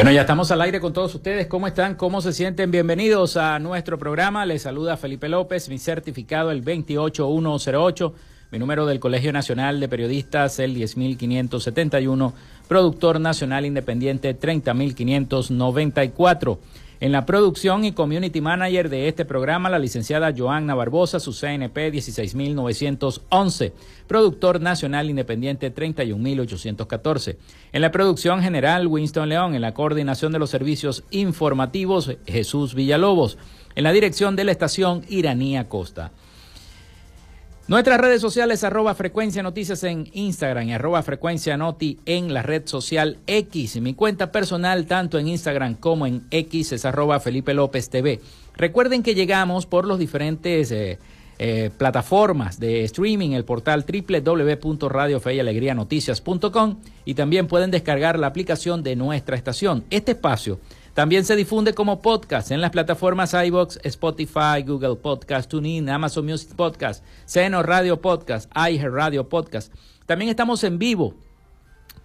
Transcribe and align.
Bueno, 0.00 0.12
ya 0.12 0.22
estamos 0.22 0.50
al 0.50 0.62
aire 0.62 0.80
con 0.80 0.94
todos 0.94 1.14
ustedes. 1.14 1.46
¿Cómo 1.46 1.66
están? 1.66 1.94
¿Cómo 1.94 2.22
se 2.22 2.32
sienten? 2.32 2.70
Bienvenidos 2.70 3.36
a 3.36 3.58
nuestro 3.58 3.98
programa. 3.98 4.46
Les 4.46 4.62
saluda 4.62 4.96
Felipe 4.96 5.28
López, 5.28 5.68
mi 5.68 5.76
certificado 5.76 6.50
el 6.50 6.62
28108, 6.62 8.14
mi 8.50 8.58
número 8.58 8.86
del 8.86 8.98
Colegio 8.98 9.30
Nacional 9.30 9.78
de 9.78 9.90
Periodistas 9.90 10.58
el 10.58 10.72
10571, 10.72 12.32
productor 12.66 13.20
nacional 13.20 13.66
independiente 13.66 14.32
30594. 14.32 16.58
En 17.02 17.12
la 17.12 17.24
producción 17.24 17.86
y 17.86 17.92
community 17.92 18.42
manager 18.42 18.90
de 18.90 19.08
este 19.08 19.24
programa, 19.24 19.70
la 19.70 19.78
licenciada 19.78 20.34
Joanna 20.36 20.74
Barbosa, 20.74 21.18
su 21.18 21.32
CNP 21.32 21.90
16911, 21.92 23.72
productor 24.06 24.60
nacional 24.60 25.08
independiente 25.08 25.70
31814. 25.70 27.38
En 27.72 27.80
la 27.80 27.90
producción 27.90 28.42
general, 28.42 28.86
Winston 28.86 29.30
León, 29.30 29.54
en 29.54 29.62
la 29.62 29.72
coordinación 29.72 30.30
de 30.32 30.40
los 30.40 30.50
servicios 30.50 31.04
informativos, 31.10 32.18
Jesús 32.26 32.74
Villalobos, 32.74 33.38
en 33.76 33.84
la 33.84 33.92
dirección 33.92 34.36
de 34.36 34.44
la 34.44 34.52
estación, 34.52 35.02
Iranía 35.08 35.70
Costa. 35.70 36.12
Nuestras 37.70 38.00
redes 38.00 38.20
sociales, 38.20 38.64
arroba 38.64 38.96
frecuencia 38.96 39.44
noticias 39.44 39.84
en 39.84 40.08
Instagram 40.12 40.66
y 40.66 40.72
arroba 40.72 41.04
frecuencia 41.04 41.56
noti 41.56 42.00
en 42.04 42.34
la 42.34 42.42
red 42.42 42.66
social 42.66 43.18
X. 43.28 43.80
Mi 43.80 43.94
cuenta 43.94 44.32
personal, 44.32 44.86
tanto 44.86 45.20
en 45.20 45.28
Instagram 45.28 45.76
como 45.76 46.04
en 46.04 46.26
X, 46.32 46.72
es 46.72 46.84
arroba 46.84 47.20
Felipe 47.20 47.54
López 47.54 47.88
TV. 47.88 48.18
Recuerden 48.56 49.04
que 49.04 49.14
llegamos 49.14 49.66
por 49.66 49.86
los 49.86 50.00
diferentes 50.00 50.72
eh, 50.72 50.98
eh, 51.38 51.70
plataformas 51.78 52.58
de 52.58 52.82
streaming, 52.82 53.30
el 53.30 53.44
portal 53.44 53.84
www.radiofeyalegrianoticias.com 53.86 56.76
y 57.04 57.14
también 57.14 57.46
pueden 57.46 57.70
descargar 57.70 58.18
la 58.18 58.26
aplicación 58.26 58.82
de 58.82 58.96
nuestra 58.96 59.36
estación. 59.36 59.84
Este 59.90 60.10
espacio 60.10 60.58
también 61.00 61.24
se 61.24 61.34
difunde 61.34 61.72
como 61.72 62.02
podcast 62.02 62.50
en 62.50 62.60
las 62.60 62.72
plataformas 62.72 63.32
iBox, 63.32 63.78
Spotify, 63.84 64.62
Google 64.66 64.96
Podcast, 64.96 65.50
TuneIn, 65.50 65.88
Amazon 65.88 66.26
Music 66.26 66.54
Podcast, 66.54 67.02
Seno 67.24 67.62
Radio 67.62 68.02
Podcast, 68.02 68.52
iHeart 68.54 68.92
Radio 68.92 69.26
Podcast. 69.26 69.72
También 70.04 70.28
estamos 70.28 70.62
en 70.62 70.78
vivo 70.78 71.14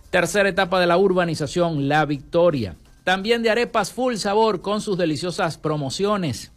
tercera 0.09 0.49
etapa 0.49 0.79
de 0.79 0.87
la 0.87 0.97
urbanización 0.97 1.87
La 1.87 2.05
Victoria. 2.05 2.73
También 3.03 3.43
de 3.43 3.51
arepas 3.51 3.91
full 3.91 4.15
sabor 4.15 4.61
con 4.61 4.81
sus 4.81 4.97
deliciosas 4.97 5.59
promociones. 5.59 6.51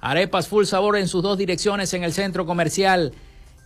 Arepas 0.00 0.46
full 0.46 0.64
sabor 0.64 0.96
en 0.96 1.08
sus 1.08 1.24
dos 1.24 1.36
direcciones 1.36 1.92
en 1.92 2.04
el 2.04 2.12
centro 2.12 2.46
comercial 2.46 3.12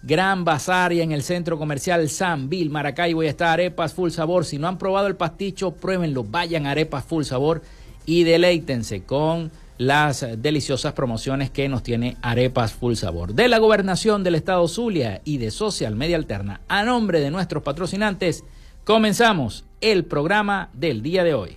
Gran 0.02 0.44
Bazar 0.44 0.92
y 0.92 1.00
en 1.00 1.12
el 1.12 1.22
centro 1.22 1.58
comercial 1.58 2.08
San 2.08 2.48
Bill, 2.48 2.70
Maracaibo. 2.70 3.22
Y 3.22 3.26
está 3.26 3.52
Arepas 3.52 3.94
Full 3.94 4.10
Sabor. 4.10 4.44
Si 4.44 4.58
no 4.58 4.68
han 4.68 4.78
probado 4.78 5.06
el 5.06 5.16
pasticho, 5.16 5.72
pruébenlo. 5.72 6.24
Vayan 6.24 6.66
a 6.66 6.70
Arepas 6.70 7.04
Full 7.04 7.24
Sabor 7.24 7.62
y 8.06 8.24
deleítense 8.24 9.02
con 9.02 9.50
las 9.78 10.26
deliciosas 10.36 10.92
promociones 10.92 11.50
que 11.50 11.68
nos 11.68 11.82
tiene 11.82 12.16
Arepas 12.22 12.72
Full 12.72 12.94
Sabor. 12.94 13.34
De 13.34 13.48
la 13.48 13.58
Gobernación 13.58 14.22
del 14.22 14.34
Estado 14.34 14.66
Zulia 14.68 15.22
y 15.24 15.38
de 15.38 15.50
Social 15.50 15.96
Media 15.96 16.16
Alterna, 16.16 16.60
a 16.68 16.84
nombre 16.84 17.20
de 17.20 17.30
nuestros 17.30 17.62
patrocinantes, 17.62 18.44
comenzamos 18.84 19.64
el 19.80 20.04
programa 20.04 20.68
del 20.74 21.02
día 21.02 21.24
de 21.24 21.34
hoy. 21.34 21.56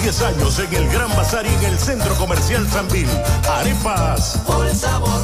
Años 0.00 0.58
en 0.58 0.74
el 0.74 0.88
Gran 0.88 1.14
Bazar 1.14 1.44
y 1.44 1.54
en 1.54 1.64
el 1.72 1.78
Centro 1.78 2.14
Comercial 2.14 2.66
Sanvil. 2.68 3.06
Arepas. 3.48 4.40
Por 4.46 4.66
el 4.66 4.74
sabor. 4.74 5.20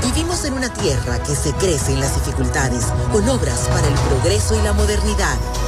Vivimos 0.00 0.44
en 0.44 0.52
una 0.52 0.72
tierra 0.72 1.20
que 1.24 1.34
se 1.34 1.52
crece 1.54 1.92
en 1.92 2.00
las 2.00 2.14
dificultades, 2.14 2.86
con 3.10 3.28
obras 3.28 3.68
para 3.68 3.88
el 3.88 3.94
progreso 3.94 4.54
y 4.54 4.62
la 4.62 4.72
modernidad 4.72 5.36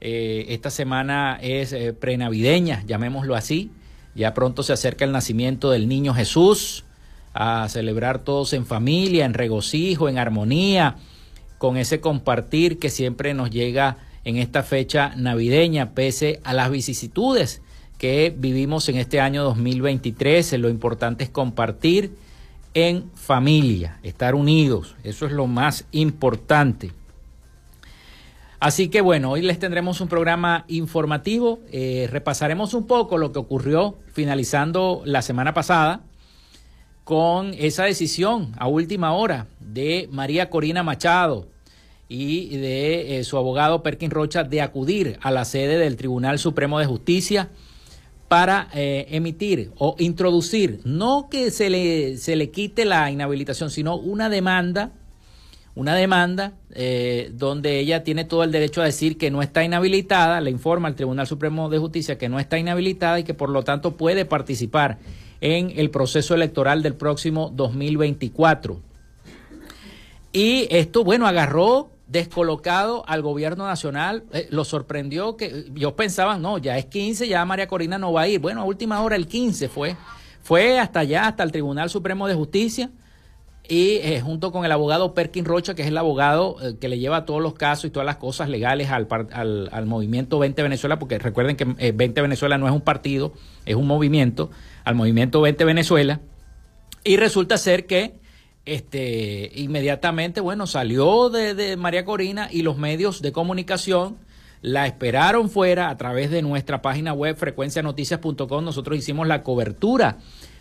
eh, 0.00 0.46
esta 0.48 0.70
semana 0.70 1.38
es 1.40 1.72
eh, 1.72 1.92
prenavideña, 1.92 2.82
llamémoslo 2.86 3.34
así. 3.34 3.70
Ya 4.14 4.34
pronto 4.34 4.62
se 4.62 4.72
acerca 4.72 5.04
el 5.04 5.12
nacimiento 5.12 5.70
del 5.70 5.88
niño 5.88 6.14
Jesús, 6.14 6.84
a 7.32 7.68
celebrar 7.68 8.24
todos 8.24 8.52
en 8.52 8.66
familia, 8.66 9.24
en 9.24 9.34
regocijo, 9.34 10.08
en 10.08 10.18
armonía, 10.18 10.96
con 11.58 11.76
ese 11.76 12.00
compartir 12.00 12.78
que 12.78 12.90
siempre 12.90 13.34
nos 13.34 13.50
llega 13.50 13.98
en 14.24 14.36
esta 14.36 14.62
fecha 14.62 15.12
navideña, 15.16 15.90
pese 15.90 16.40
a 16.42 16.54
las 16.54 16.70
vicisitudes 16.70 17.62
que 17.98 18.34
vivimos 18.36 18.88
en 18.88 18.96
este 18.96 19.20
año 19.20 19.44
2023. 19.44 20.54
Lo 20.54 20.68
importante 20.68 21.22
es 21.22 21.30
compartir 21.30 22.16
en 22.74 23.10
familia, 23.14 23.98
estar 24.02 24.34
unidos, 24.34 24.96
eso 25.02 25.26
es 25.26 25.32
lo 25.32 25.46
más 25.46 25.86
importante. 25.92 26.92
Así 28.60 28.88
que 28.88 29.00
bueno, 29.00 29.30
hoy 29.30 29.40
les 29.40 29.58
tendremos 29.58 30.02
un 30.02 30.08
programa 30.08 30.64
informativo, 30.68 31.60
eh, 31.72 32.08
repasaremos 32.10 32.74
un 32.74 32.86
poco 32.86 33.16
lo 33.16 33.32
que 33.32 33.38
ocurrió 33.38 33.96
finalizando 34.12 35.02
la 35.06 35.22
semana 35.22 35.54
pasada 35.54 36.02
con 37.04 37.54
esa 37.54 37.84
decisión 37.84 38.52
a 38.58 38.68
última 38.68 39.12
hora 39.14 39.46
de 39.58 40.08
María 40.12 40.50
Corina 40.50 40.82
Machado 40.82 41.48
y 42.06 42.56
de 42.58 43.18
eh, 43.18 43.24
su 43.24 43.38
abogado 43.38 43.82
Perkin 43.82 44.10
Rocha 44.10 44.44
de 44.44 44.60
acudir 44.60 45.18
a 45.22 45.30
la 45.30 45.46
sede 45.46 45.78
del 45.78 45.96
Tribunal 45.96 46.38
Supremo 46.38 46.78
de 46.78 46.86
Justicia 46.86 47.48
para 48.30 48.68
eh, 48.74 49.08
emitir 49.10 49.72
o 49.76 49.96
introducir, 49.98 50.82
no 50.84 51.26
que 51.28 51.50
se 51.50 51.68
le, 51.68 52.16
se 52.16 52.36
le 52.36 52.52
quite 52.52 52.84
la 52.84 53.10
inhabilitación, 53.10 53.70
sino 53.70 53.96
una 53.96 54.28
demanda, 54.28 54.92
una 55.74 55.96
demanda 55.96 56.52
eh, 56.70 57.32
donde 57.34 57.80
ella 57.80 58.04
tiene 58.04 58.24
todo 58.24 58.44
el 58.44 58.52
derecho 58.52 58.82
a 58.82 58.84
decir 58.84 59.18
que 59.18 59.32
no 59.32 59.42
está 59.42 59.64
inhabilitada, 59.64 60.40
le 60.40 60.52
informa 60.52 60.86
al 60.86 60.94
Tribunal 60.94 61.26
Supremo 61.26 61.68
de 61.70 61.78
Justicia 61.78 62.18
que 62.18 62.28
no 62.28 62.38
está 62.38 62.56
inhabilitada 62.56 63.18
y 63.18 63.24
que 63.24 63.34
por 63.34 63.50
lo 63.50 63.64
tanto 63.64 63.96
puede 63.96 64.24
participar 64.24 64.98
en 65.40 65.72
el 65.74 65.90
proceso 65.90 66.32
electoral 66.32 66.84
del 66.84 66.94
próximo 66.94 67.50
2024. 67.52 68.80
Y 70.32 70.68
esto, 70.70 71.02
bueno, 71.02 71.26
agarró 71.26 71.90
descolocado 72.10 73.04
al 73.06 73.22
gobierno 73.22 73.66
nacional. 73.66 74.24
Eh, 74.32 74.48
lo 74.50 74.64
sorprendió 74.64 75.36
que 75.36 75.66
yo 75.74 75.94
pensaba, 75.94 76.36
no, 76.38 76.58
ya 76.58 76.76
es 76.76 76.86
15, 76.86 77.28
ya 77.28 77.44
María 77.44 77.68
Corina 77.68 77.98
no 77.98 78.12
va 78.12 78.22
a 78.22 78.28
ir. 78.28 78.40
Bueno, 78.40 78.62
a 78.62 78.64
última 78.64 79.00
hora 79.00 79.16
el 79.16 79.28
15 79.28 79.68
fue. 79.68 79.96
Fue 80.42 80.78
hasta 80.78 81.00
allá, 81.00 81.26
hasta 81.28 81.42
el 81.42 81.52
Tribunal 81.52 81.90
Supremo 81.90 82.26
de 82.26 82.34
Justicia 82.34 82.90
y 83.68 83.98
eh, 83.98 84.20
junto 84.20 84.50
con 84.50 84.64
el 84.64 84.72
abogado 84.72 85.14
Perkin 85.14 85.44
Rocha, 85.44 85.74
que 85.74 85.82
es 85.82 85.88
el 85.88 85.98
abogado 85.98 86.56
eh, 86.60 86.76
que 86.80 86.88
le 86.88 86.98
lleva 86.98 87.24
todos 87.24 87.40
los 87.40 87.54
casos 87.54 87.84
y 87.84 87.90
todas 87.90 88.06
las 88.06 88.16
cosas 88.16 88.48
legales 88.48 88.90
al, 88.90 89.06
al, 89.32 89.68
al 89.70 89.86
movimiento 89.86 90.40
20 90.40 90.60
Venezuela, 90.62 90.98
porque 90.98 91.18
recuerden 91.18 91.56
que 91.56 91.92
20 91.92 92.22
Venezuela 92.22 92.58
no 92.58 92.66
es 92.66 92.72
un 92.72 92.80
partido, 92.80 93.32
es 93.66 93.76
un 93.76 93.86
movimiento, 93.86 94.50
al 94.82 94.96
movimiento 94.96 95.40
20 95.40 95.64
Venezuela. 95.64 96.20
Y 97.04 97.16
resulta 97.16 97.56
ser 97.56 97.86
que 97.86 98.19
este, 98.64 99.50
inmediatamente, 99.54 100.40
bueno, 100.40 100.66
salió 100.66 101.30
de, 101.30 101.76
María 101.76 102.04
Corina 102.04 102.48
y 102.50 102.62
los 102.62 102.76
medios 102.76 103.22
de 103.22 103.32
comunicación 103.32 104.18
la 104.62 104.86
esperaron 104.86 105.48
fuera 105.48 105.88
a 105.88 105.96
través 105.96 106.30
de 106.30 106.42
nuestra 106.42 106.82
página 106.82 107.14
web 107.14 107.36
frecuencianoticias.com. 107.36 108.64
Nosotros 108.64 108.98
hicimos 108.98 109.26
la 109.26 109.42
cobertura 109.42 110.18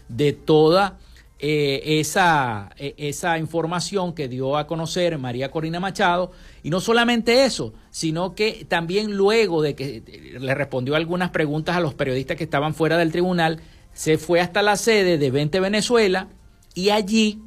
de 0.07 0.31
toda 0.31 0.97
eh, 1.37 1.99
esa, 1.99 2.69
e, 2.77 2.95
esa 2.97 3.37
información 3.37 4.13
que 4.13 4.29
dio 4.29 4.57
a 4.57 4.67
conocer 4.67 5.17
María 5.17 5.51
Corina 5.51 5.81
Machado. 5.81 6.31
Y 6.63 6.69
no 6.69 6.79
solamente 6.79 7.43
eso, 7.43 7.73
sino 7.91 8.35
que 8.35 8.65
también 8.69 9.17
luego 9.17 9.61
de 9.61 9.75
que 9.75 10.37
le 10.39 10.55
respondió 10.55 10.95
algunas 10.95 11.31
preguntas 11.31 11.75
a 11.75 11.81
los 11.81 11.93
periodistas 11.93 12.37
que 12.37 12.45
estaban 12.45 12.73
fuera 12.73 12.97
del 12.97 13.11
tribunal, 13.11 13.59
se 13.91 14.17
fue 14.17 14.39
hasta 14.39 14.61
la 14.61 14.77
sede 14.77 15.17
de 15.17 15.29
20 15.29 15.59
Venezuela 15.59 16.29
y 16.73 16.91
allí 16.91 17.41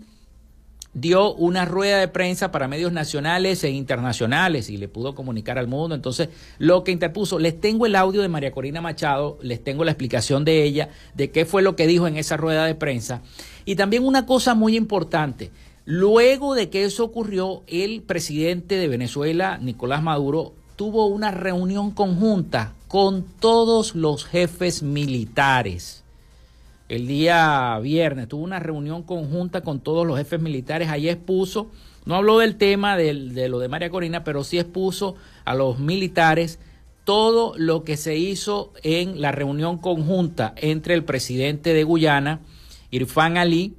dio 0.95 1.35
una 1.35 1.65
rueda 1.65 1.99
de 1.99 2.09
prensa 2.09 2.51
para 2.51 2.69
medios 2.69 2.93
nacionales 2.93 3.65
e 3.65 3.71
internacionales 3.71 4.69
y 4.69 4.77
le 4.77 4.89
pudo 4.89 5.15
comunicar 5.15 5.59
al 5.59 5.67
mundo. 5.67 5.95
Entonces, 5.95 6.29
lo 6.59 6.85
que 6.85 6.93
interpuso, 6.93 7.39
les 7.39 7.61
tengo 7.61 7.87
el 7.87 7.97
audio 7.97 8.21
de 8.21 8.29
María 8.29 8.53
Corina 8.53 8.81
Machado, 8.81 9.39
les 9.43 9.65
tengo 9.65 9.85
la 9.85 9.93
explicación 9.93 10.45
de 10.45 10.63
ella, 10.63 10.91
de 11.15 11.31
qué 11.31 11.47
fue 11.47 11.63
lo 11.63 11.77
que 11.77 11.87
dijo 11.87 12.07
en 12.07 12.17
esa 12.17 12.37
rueda 12.37 12.67
de 12.67 12.75
prensa. 12.75 13.23
Y 13.65 13.77
también 13.77 14.05
una 14.05 14.27
cosa 14.27 14.55
muy 14.55 14.77
importante, 14.77 15.51
luego 15.85 16.55
de 16.55 16.69
que 16.69 16.85
eso 16.85 17.05
ocurrió, 17.05 17.63
el 17.67 18.03
presidente 18.03 18.77
de 18.77 18.89
Venezuela, 18.89 19.59
Nicolás 19.59 20.03
Maduro, 20.03 20.53
tuvo 20.77 21.07
una 21.07 21.31
reunión 21.31 21.93
conjunta 21.93 22.75
con 22.89 23.25
todos 23.41 23.95
los 23.95 24.25
jefes 24.27 24.83
militares 24.83 26.02
el 26.93 27.07
día 27.07 27.79
viernes. 27.83 28.29
Tuvo 28.29 28.45
una 28.45 28.59
reunión 28.59 29.03
conjunta 29.03 29.63
con 29.63 29.81
todos 29.81 30.07
los 30.07 30.19
jefes 30.19 30.43
militares. 30.43 30.91
Allí 30.91 31.09
expuso, 31.09 31.71
no 32.05 32.17
habló 32.17 32.39
del 32.39 32.57
tema 32.57 32.99
de, 32.99 33.15
lo 33.49 33.61
de 33.61 33.69
María 33.69 33.89
Corina, 33.89 34.25
pero 34.25 34.45
sí 34.45 34.59
expuso 34.59 35.17
a 35.47 35.55
los 35.55 35.79
militares 35.79 36.59
todo 37.05 37.55
lo 37.57 37.83
que 37.83 37.97
se 37.97 38.17
hizo 38.19 38.75
en 38.83 39.23
la 39.23 39.33
reunión 39.33 39.79
conjunta 39.79 40.53
entre 40.57 40.93
el 40.93 41.03
presidente 41.03 41.73
de 41.73 41.83
Guyana, 41.83 42.41
Irfan 42.91 43.39
Ali, 43.39 43.75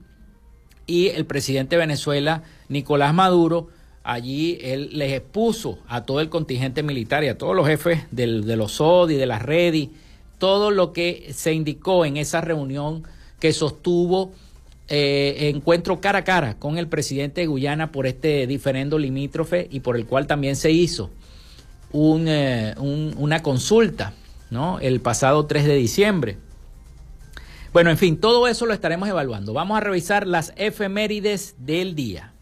y 0.88 1.10
el 1.10 1.26
presidente 1.28 1.76
de 1.76 1.82
Venezuela, 1.82 2.42
Nicolás 2.68 3.14
Maduro. 3.14 3.68
Allí 4.04 4.58
él 4.62 4.90
les 4.94 5.14
expuso 5.14 5.78
a 5.88 6.04
todo 6.04 6.20
el 6.20 6.30
contingente 6.30 6.82
militar 6.82 7.24
y 7.24 7.28
a 7.28 7.38
todos 7.38 7.56
los 7.56 7.68
jefes 7.68 8.06
del, 8.10 8.44
de 8.46 8.56
los 8.56 8.72
SODI, 8.72 9.16
de 9.16 9.28
las 9.28 9.44
REDI, 9.44 9.92
todo 10.38 10.72
lo 10.72 10.94
que 10.94 11.32
se 11.34 11.54
indicó 11.54 12.06
en 12.06 12.18
esa 12.18 12.42
reunión 12.42 13.04
que 13.40 13.54
sostuvo 13.54 14.32
eh, 14.90 15.50
encuentro 15.54 16.02
cara 16.02 16.20
a 16.20 16.24
cara 16.24 16.60
con 16.60 16.78
el 16.78 16.88
presidente 16.88 17.42
de 17.42 17.48
Guyana 17.48 17.92
por 17.92 18.06
este 18.06 18.48
diferendo 18.48 19.00
limítrofe 19.00 19.68
y 19.72 19.80
por 19.80 19.96
el 19.96 20.06
cual 20.06 20.28
también 20.28 20.56
se 20.56 20.72
hizo 20.72 21.10
eh, 21.94 22.76
una 22.78 23.44
consulta 23.44 24.14
¿no? 24.50 24.80
el 24.80 25.00
pasado 25.00 25.46
3 25.46 25.66
de 25.66 25.76
diciembre. 25.76 26.38
Bueno, 27.72 27.90
en 27.90 27.98
fin, 27.98 28.18
todo 28.18 28.48
eso 28.48 28.66
lo 28.66 28.74
estaremos 28.74 29.10
evaluando. 29.10 29.54
Vamos 29.54 29.78
a 29.78 29.80
revisar 29.80 30.28
las 30.28 30.54
efemérides 30.58 31.56
del 31.58 31.96
día. 31.96 32.33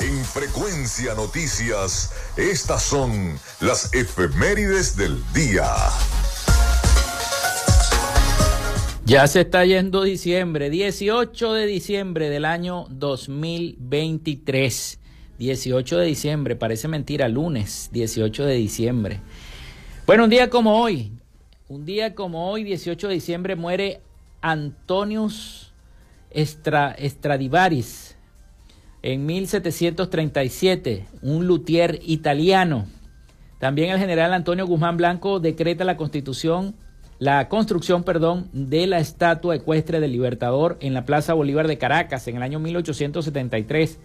En 0.00 0.24
Frecuencia 0.24 1.16
Noticias, 1.16 2.12
estas 2.36 2.84
son 2.84 3.36
las 3.60 3.92
efemérides 3.92 4.96
del 4.96 5.20
día. 5.34 5.66
Ya 9.04 9.26
se 9.26 9.40
está 9.40 9.64
yendo 9.64 10.04
diciembre, 10.04 10.70
18 10.70 11.52
de 11.52 11.66
diciembre 11.66 12.30
del 12.30 12.44
año 12.44 12.86
2023. 12.90 15.00
18 15.36 15.98
de 15.98 16.06
diciembre, 16.06 16.54
parece 16.54 16.86
mentira, 16.86 17.28
lunes 17.28 17.88
18 17.90 18.44
de 18.44 18.54
diciembre. 18.54 19.20
Bueno, 20.06 20.22
un 20.24 20.30
día 20.30 20.48
como 20.48 20.80
hoy, 20.80 21.10
un 21.68 21.84
día 21.84 22.14
como 22.14 22.52
hoy, 22.52 22.62
18 22.62 23.08
de 23.08 23.14
diciembre, 23.14 23.56
muere 23.56 24.00
Antonius 24.42 25.72
Stradivaris, 26.32 28.07
en 29.02 29.26
1737, 29.26 31.06
un 31.22 31.46
luthier 31.46 32.00
italiano. 32.04 32.86
También 33.58 33.90
el 33.90 33.98
general 33.98 34.32
Antonio 34.32 34.66
Guzmán 34.66 34.96
Blanco 34.96 35.40
decreta 35.40 35.84
la 35.84 35.96
constitución, 35.96 36.74
la 37.18 37.48
construcción, 37.48 38.04
perdón, 38.04 38.48
de 38.52 38.86
la 38.86 38.98
estatua 38.98 39.56
ecuestre 39.56 40.00
del 40.00 40.12
Libertador 40.12 40.76
en 40.80 40.94
la 40.94 41.04
Plaza 41.04 41.34
Bolívar 41.34 41.66
de 41.66 41.78
Caracas 41.78 42.28
en 42.28 42.36
el 42.36 42.42
año 42.42 42.60
1873. 42.60 43.98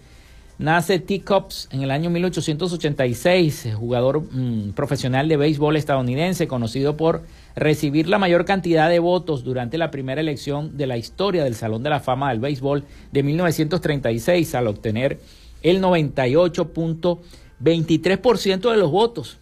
Nace 0.56 1.00
T. 1.00 1.22
Cops 1.22 1.68
en 1.72 1.82
el 1.82 1.90
año 1.90 2.10
1886, 2.10 3.70
jugador 3.74 4.22
mm, 4.22 4.74
profesional 4.74 5.28
de 5.28 5.36
béisbol 5.36 5.76
estadounidense, 5.76 6.46
conocido 6.46 6.96
por 6.96 7.22
recibir 7.56 8.08
la 8.08 8.18
mayor 8.18 8.44
cantidad 8.44 8.88
de 8.88 9.00
votos 9.00 9.42
durante 9.42 9.78
la 9.78 9.90
primera 9.90 10.20
elección 10.20 10.76
de 10.76 10.86
la 10.86 10.96
historia 10.96 11.42
del 11.42 11.56
Salón 11.56 11.82
de 11.82 11.90
la 11.90 11.98
Fama 11.98 12.30
del 12.30 12.38
Béisbol 12.38 12.84
de 13.10 13.24
1936, 13.24 14.54
al 14.54 14.68
obtener 14.68 15.18
el 15.62 15.82
98.23% 15.82 18.70
de 18.70 18.76
los 18.76 18.92
votos. 18.92 19.38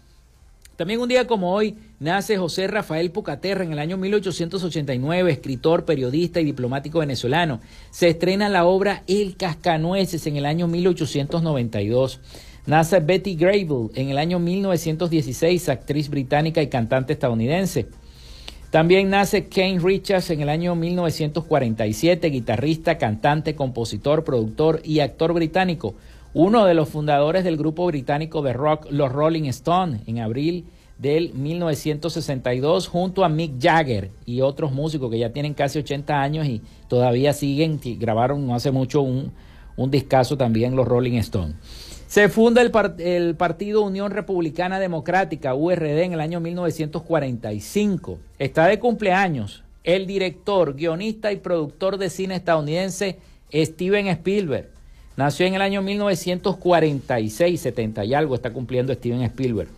También 0.75 1.01
un 1.01 1.07
día 1.07 1.27
como 1.27 1.53
hoy 1.53 1.75
nace 1.99 2.35
José 2.37 2.65
Rafael 2.67 3.11
Pucaterra 3.11 3.63
en 3.63 3.73
el 3.73 3.79
año 3.79 3.95
1889, 3.95 5.31
escritor, 5.31 5.85
periodista 5.85 6.41
y 6.41 6.45
diplomático 6.45 6.97
venezolano. 6.97 7.59
Se 7.91 8.09
estrena 8.09 8.49
la 8.49 8.65
obra 8.65 9.03
El 9.05 9.37
Cascanueces 9.37 10.25
en 10.25 10.35
el 10.35 10.47
año 10.47 10.67
1892. 10.67 12.19
Nace 12.65 12.99
Betty 13.01 13.35
Grable 13.35 13.89
en 13.93 14.09
el 14.09 14.17
año 14.17 14.39
1916, 14.39 15.69
actriz 15.69 16.09
británica 16.09 16.59
y 16.63 16.69
cantante 16.69 17.13
estadounidense. 17.13 17.87
También 18.71 19.11
nace 19.11 19.49
Kane 19.49 19.77
Richards 19.77 20.31
en 20.31 20.41
el 20.41 20.49
año 20.49 20.73
1947, 20.73 22.31
guitarrista, 22.31 22.97
cantante, 22.97 23.53
compositor, 23.53 24.23
productor 24.23 24.81
y 24.83 25.01
actor 25.01 25.33
británico 25.33 25.93
uno 26.33 26.65
de 26.65 26.73
los 26.73 26.89
fundadores 26.89 27.43
del 27.43 27.57
grupo 27.57 27.85
británico 27.85 28.41
de 28.41 28.53
rock 28.53 28.87
Los 28.89 29.11
Rolling 29.11 29.43
Stones 29.43 30.01
en 30.07 30.19
abril 30.19 30.65
del 30.97 31.33
1962 31.33 32.87
junto 32.87 33.23
a 33.23 33.29
Mick 33.29 33.61
Jagger 33.61 34.09
y 34.25 34.41
otros 34.41 34.71
músicos 34.71 35.11
que 35.11 35.19
ya 35.19 35.31
tienen 35.31 35.53
casi 35.53 35.79
80 35.79 36.21
años 36.21 36.47
y 36.47 36.61
todavía 36.87 37.33
siguen, 37.33 37.79
grabaron 37.99 38.47
no 38.47 38.55
hace 38.55 38.71
mucho 38.71 39.01
un, 39.01 39.31
un 39.75 39.91
discazo 39.91 40.37
también 40.37 40.75
los 40.75 40.87
Rolling 40.87 41.17
Stones. 41.17 41.55
Se 42.07 42.29
funda 42.29 42.61
el, 42.61 42.71
el, 42.99 43.35
Partido 43.35 43.81
Unión 43.81 44.11
Republicana 44.11 44.79
Democrática, 44.79 45.55
URD, 45.55 46.03
en 46.03 46.13
el 46.13 46.19
año 46.19 46.39
1945. 46.39 48.19
Está 48.37 48.67
de 48.67 48.77
cumpleaños 48.79 49.63
el 49.83 50.07
director, 50.07 50.75
guionista 50.75 51.31
y 51.31 51.37
productor 51.37 51.97
de 51.97 52.09
cine 52.09 52.35
estadounidense 52.35 53.17
Steven 53.51 54.07
Spielberg. 54.07 54.72
Nació 55.15 55.45
en 55.45 55.53
el 55.53 55.61
año 55.61 55.81
1946, 55.81 57.61
70 57.61 58.03
y 58.05 58.13
algo 58.13 58.35
está 58.35 58.51
cumpliendo 58.51 58.93
Steven 58.93 59.21
Spielberg. 59.21 59.69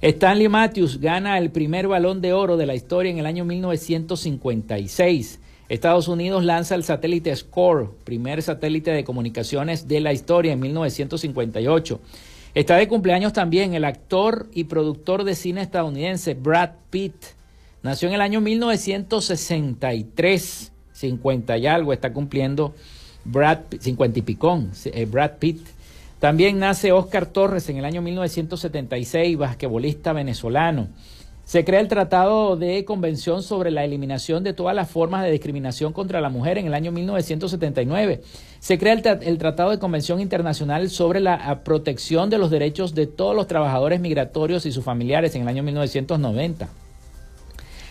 Stanley 0.00 0.48
Matthews 0.48 1.00
gana 1.00 1.38
el 1.38 1.50
primer 1.50 1.88
balón 1.88 2.20
de 2.20 2.32
oro 2.32 2.56
de 2.56 2.66
la 2.66 2.76
historia 2.76 3.10
en 3.10 3.18
el 3.18 3.26
año 3.26 3.44
1956. 3.44 5.40
Estados 5.68 6.06
Unidos 6.08 6.44
lanza 6.44 6.74
el 6.74 6.82
satélite 6.84 7.36
SCORE, 7.36 7.90
primer 8.04 8.42
satélite 8.42 8.92
de 8.92 9.04
comunicaciones 9.04 9.86
de 9.88 10.00
la 10.00 10.14
historia 10.14 10.52
en 10.52 10.60
1958. 10.60 12.00
Está 12.54 12.76
de 12.76 12.88
cumpleaños 12.88 13.34
también 13.34 13.74
el 13.74 13.84
actor 13.84 14.48
y 14.54 14.64
productor 14.64 15.24
de 15.24 15.34
cine 15.34 15.60
estadounidense 15.60 16.32
Brad 16.32 16.70
Pitt. 16.88 17.14
Nació 17.82 18.08
en 18.08 18.14
el 18.14 18.22
año 18.22 18.40
1963, 18.40 20.72
50 20.92 21.58
y 21.58 21.66
algo 21.66 21.92
está 21.92 22.14
cumpliendo 22.14 22.74
Brad, 23.30 23.58
50 23.78 24.18
y 24.18 24.22
picón, 24.22 24.70
eh, 24.86 25.04
Brad 25.04 25.32
Pitt. 25.38 25.66
También 26.18 26.58
nace 26.58 26.92
Oscar 26.92 27.26
Torres 27.26 27.68
en 27.68 27.76
el 27.76 27.84
año 27.84 28.00
1976, 28.02 29.36
basquetbolista 29.36 30.12
venezolano. 30.12 30.88
Se 31.44 31.64
crea 31.64 31.80
el 31.80 31.88
Tratado 31.88 32.56
de 32.56 32.84
Convención 32.84 33.42
sobre 33.42 33.70
la 33.70 33.84
Eliminación 33.84 34.44
de 34.44 34.52
todas 34.52 34.74
las 34.74 34.90
formas 34.90 35.24
de 35.24 35.30
discriminación 35.30 35.92
contra 35.92 36.20
la 36.20 36.28
mujer 36.28 36.58
en 36.58 36.66
el 36.66 36.74
año 36.74 36.90
1979. 36.90 38.22
Se 38.60 38.78
crea 38.78 38.92
el, 38.94 39.38
Tratado 39.38 39.70
de 39.70 39.78
Convención 39.78 40.20
Internacional 40.20 40.90
sobre 40.90 41.20
la 41.20 41.62
protección 41.64 42.28
de 42.30 42.38
los 42.38 42.50
derechos 42.50 42.94
de 42.94 43.06
todos 43.06 43.34
los 43.34 43.46
trabajadores 43.46 44.00
migratorios 44.00 44.66
y 44.66 44.72
sus 44.72 44.84
familiares 44.84 45.34
en 45.34 45.42
el 45.42 45.48
año 45.48 45.62
1990. 45.62 46.68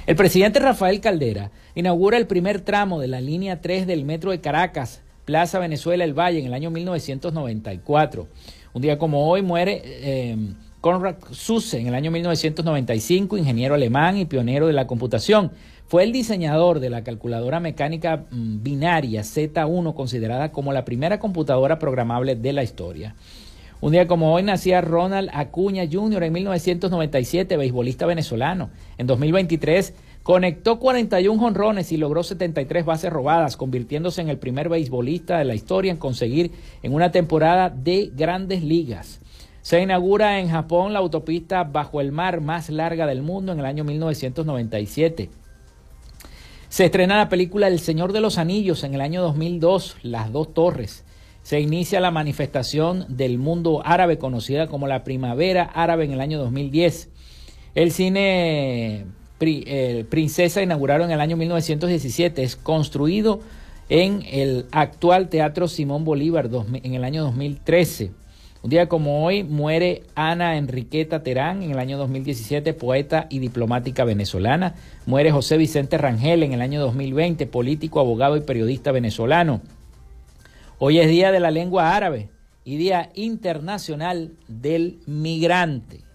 El 0.06 0.16
presidente 0.16 0.60
Rafael 0.60 1.02
Caldera 1.02 1.52
inaugura 1.76 2.18
el 2.18 2.28
primer 2.28 2.62
tramo 2.62 3.00
de 3.00 3.08
la 3.08 3.22
línea 3.22 3.62
3 3.62 3.88
del 3.88 4.06
metro 4.06 4.32
de 4.32 4.40
Caracas, 4.40 5.02
Plaza 5.28 5.60
Venezuela 5.60 6.06
El 6.06 6.18
Valle, 6.18 6.40
en 6.40 6.46
el 6.46 6.54
año 6.54 6.72
1994. 6.72 8.30
Un 8.74 8.82
día 8.82 8.98
como 8.98 9.28
hoy 9.30 9.42
muere... 9.42 9.82
Eh, 9.84 10.38
Konrad 10.80 11.16
Zuse 11.34 11.80
en 11.80 11.88
el 11.88 11.96
año 11.96 12.12
1995, 12.12 13.36
ingeniero 13.36 13.74
alemán 13.74 14.16
y 14.16 14.26
pionero 14.26 14.68
de 14.68 14.74
la 14.74 14.88
computación. 14.88 15.52
Fue 15.88 16.04
el 16.04 16.14
diseñador 16.14 16.80
de 16.80 16.92
la 16.92 17.04
calculadora 17.04 17.60
mecánica 17.60 18.26
mm, 18.30 18.62
binaria 18.62 19.22
Z1, 19.22 19.96
considerada 19.96 20.52
como 20.52 20.72
la 20.72 20.86
primera 20.86 21.20
computadora 21.20 21.78
programable 21.80 22.36
de 22.36 22.54
la 22.54 22.64
historia. 22.64 23.16
Un 23.82 23.92
día 23.92 24.08
como 24.08 24.34
hoy 24.34 24.44
nacía 24.44 24.82
Ronald 24.82 25.30
Acuña 25.34 25.84
Jr. 25.92 26.24
en 26.24 26.34
1997, 26.34 27.58
beisbolista 27.58 28.06
venezolano. 28.06 28.70
En 28.98 29.08
2023 29.08 29.94
conectó 30.28 30.78
41 30.78 31.40
jonrones 31.40 31.94
y 31.94 31.96
logró 31.96 32.22
73 32.22 32.84
bases 32.84 33.14
robadas, 33.14 33.56
convirtiéndose 33.56 34.20
en 34.20 34.28
el 34.28 34.38
primer 34.38 34.68
beisbolista 34.68 35.38
de 35.38 35.46
la 35.46 35.56
historia 35.56 35.90
en 35.90 35.98
conseguir 35.98 36.52
en 36.84 36.94
una 36.94 37.14
temporada 37.14 37.70
de 37.70 38.12
grandes 38.14 38.62
ligas. 38.62 39.22
Se 39.62 39.82
inaugura 39.82 40.42
en 40.42 40.50
Japón 40.50 40.92
la 40.92 41.00
autopista 41.00 41.64
bajo 41.64 42.02
el 42.02 42.12
mar 42.12 42.42
más 42.42 42.70
larga 42.70 43.08
del 43.08 43.22
mundo 43.22 43.54
en 43.54 43.60
el 43.60 43.66
año 43.66 43.86
1997. 43.86 45.30
Se 46.68 46.84
estrena 46.84 47.16
la 47.16 47.30
película 47.30 47.70
El 47.70 47.80
Señor 47.80 48.12
de 48.12 48.20
los 48.20 48.38
Anillos 48.38 48.84
en 48.84 48.96
el 48.96 49.00
año 49.00 49.22
2002, 49.22 49.96
Las 50.04 50.34
dos 50.34 50.54
torres. 50.54 51.06
Se 51.42 51.62
inicia 51.62 52.02
la 52.02 52.12
manifestación 52.12 53.06
del 53.08 53.38
mundo 53.38 53.82
árabe 53.86 54.18
conocida 54.18 54.68
como 54.68 54.88
la 54.88 55.06
Primavera 55.06 55.64
Árabe 55.64 56.04
en 56.04 56.12
el 56.12 56.20
año 56.20 56.38
2010. 56.38 57.12
El 57.76 57.94
cine 57.94 59.06
Princesa 59.38 60.62
inauguraron 60.62 61.08
en 61.08 61.14
el 61.14 61.22
año 61.22 61.38
1917. 61.38 62.44
Es 62.44 62.56
construido 62.56 63.40
en 63.90 64.24
el 64.30 64.66
actual 64.72 65.30
Teatro 65.30 65.68
Simón 65.68 66.04
Bolívar 66.04 66.50
en 66.84 66.94
el 66.94 67.04
año 67.04 67.24
2013. 67.24 68.12
Un 68.64 68.72
día 68.72 68.90
como 68.90 69.24
hoy 69.24 69.44
muere 69.44 70.04
Ana 70.16 70.58
Enriqueta 70.58 71.22
Terán 71.22 71.62
en 71.62 71.72
el 71.72 71.80
año 71.80 71.98
2017, 71.98 72.74
poeta 72.74 73.28
y 73.30 73.40
diplomática 73.40 74.04
venezolana. 74.04 74.74
Muere 75.06 75.32
José 75.32 75.58
Vicente 75.58 75.98
Rangel 75.98 76.44
en 76.44 76.54
el 76.54 76.62
año 76.62 76.82
2020, 76.82 77.46
político, 77.46 78.00
abogado 78.00 78.36
y 78.36 78.42
periodista 78.42 78.92
venezolano. 78.92 79.62
Hoy 80.80 81.00
es 81.00 81.08
Día 81.08 81.32
de 81.32 81.40
la 81.40 81.52
Lengua 81.52 81.96
Árabe 81.96 82.30
y 82.66 82.78
Día 82.78 83.12
Internacional 83.14 84.34
del 84.48 85.00
Migrante. 85.06 86.07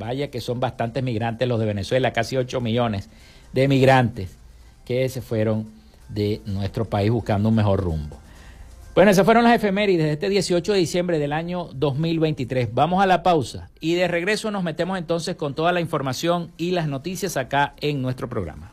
Vaya 0.00 0.30
que 0.30 0.40
son 0.40 0.60
bastantes 0.60 1.02
migrantes 1.02 1.46
los 1.46 1.60
de 1.60 1.66
Venezuela, 1.66 2.12
casi 2.14 2.38
8 2.38 2.60
millones 2.62 3.10
de 3.52 3.68
migrantes 3.68 4.34
que 4.86 5.06
se 5.10 5.20
fueron 5.20 5.66
de 6.08 6.40
nuestro 6.46 6.86
país 6.86 7.10
buscando 7.10 7.50
un 7.50 7.54
mejor 7.54 7.80
rumbo. 7.80 8.16
Bueno, 8.94 9.10
esas 9.10 9.26
fueron 9.26 9.44
las 9.44 9.54
efemérides 9.54 10.06
de 10.06 10.12
este 10.12 10.30
18 10.30 10.72
de 10.72 10.78
diciembre 10.78 11.18
del 11.18 11.34
año 11.34 11.68
2023. 11.74 12.72
Vamos 12.72 13.02
a 13.02 13.06
la 13.06 13.22
pausa 13.22 13.68
y 13.78 13.94
de 13.94 14.08
regreso 14.08 14.50
nos 14.50 14.64
metemos 14.64 14.96
entonces 14.96 15.36
con 15.36 15.54
toda 15.54 15.70
la 15.70 15.80
información 15.82 16.50
y 16.56 16.70
las 16.70 16.88
noticias 16.88 17.36
acá 17.36 17.74
en 17.82 18.00
nuestro 18.00 18.26
programa. 18.26 18.72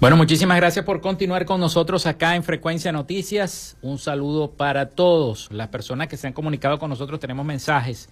Bueno, 0.00 0.16
muchísimas 0.16 0.58
gracias 0.58 0.84
por 0.84 1.00
continuar 1.00 1.44
con 1.44 1.58
nosotros 1.58 2.06
acá 2.06 2.36
en 2.36 2.44
Frecuencia 2.44 2.92
Noticias. 2.92 3.76
Un 3.82 3.98
saludo 3.98 4.52
para 4.52 4.90
todos 4.90 5.48
las 5.50 5.66
personas 5.68 6.06
que 6.06 6.16
se 6.16 6.28
han 6.28 6.32
comunicado 6.32 6.78
con 6.78 6.88
nosotros. 6.88 7.18
Tenemos 7.18 7.44
mensajes 7.44 8.08